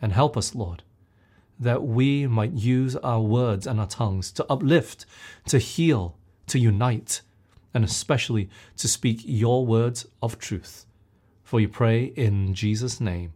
And 0.00 0.12
help 0.12 0.36
us, 0.36 0.54
Lord, 0.54 0.83
that 1.58 1.82
we 1.82 2.26
might 2.26 2.52
use 2.52 2.96
our 2.96 3.20
words 3.20 3.66
and 3.66 3.78
our 3.80 3.86
tongues 3.86 4.32
to 4.32 4.46
uplift, 4.50 5.06
to 5.46 5.58
heal, 5.58 6.16
to 6.46 6.58
unite, 6.58 7.20
and 7.72 7.84
especially 7.84 8.48
to 8.76 8.88
speak 8.88 9.20
your 9.24 9.66
words 9.66 10.06
of 10.22 10.38
truth. 10.38 10.86
For 11.42 11.60
you 11.60 11.68
pray 11.68 12.04
in 12.04 12.54
Jesus' 12.54 13.00
name. 13.00 13.32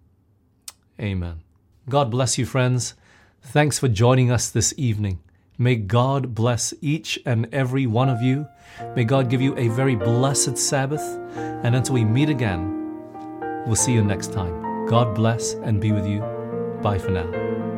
Amen. 1.00 1.40
God 1.88 2.11
bless 2.11 2.38
you, 2.38 2.46
friends. 2.46 2.94
Thanks 3.42 3.78
for 3.78 3.88
joining 3.88 4.31
us 4.31 4.50
this 4.50 4.74
evening. 4.76 5.20
May 5.57 5.76
God 5.76 6.35
bless 6.35 6.72
each 6.81 7.18
and 7.26 7.48
every 7.52 7.87
one 7.87 8.09
of 8.09 8.22
you. 8.22 8.46
May 8.94 9.04
God 9.04 9.28
give 9.28 9.40
you 9.40 9.57
a 9.57 9.68
very 9.68 9.96
blessed 9.96 10.57
Sabbath. 10.57 11.02
And 11.35 11.74
until 11.74 11.94
we 11.94 12.04
meet 12.04 12.31
again, 12.31 12.94
we'll 13.66 13.76
see 13.76 13.92
you 13.92 14.04
next 14.04 14.33
time. 14.33 14.87
God 14.87 15.14
bless 15.14 15.54
and 15.54 15.81
be 15.81 15.92
with 15.92 16.07
you. 16.07 16.20
Bye 16.81 16.98
for 16.98 17.11
now. 17.11 17.77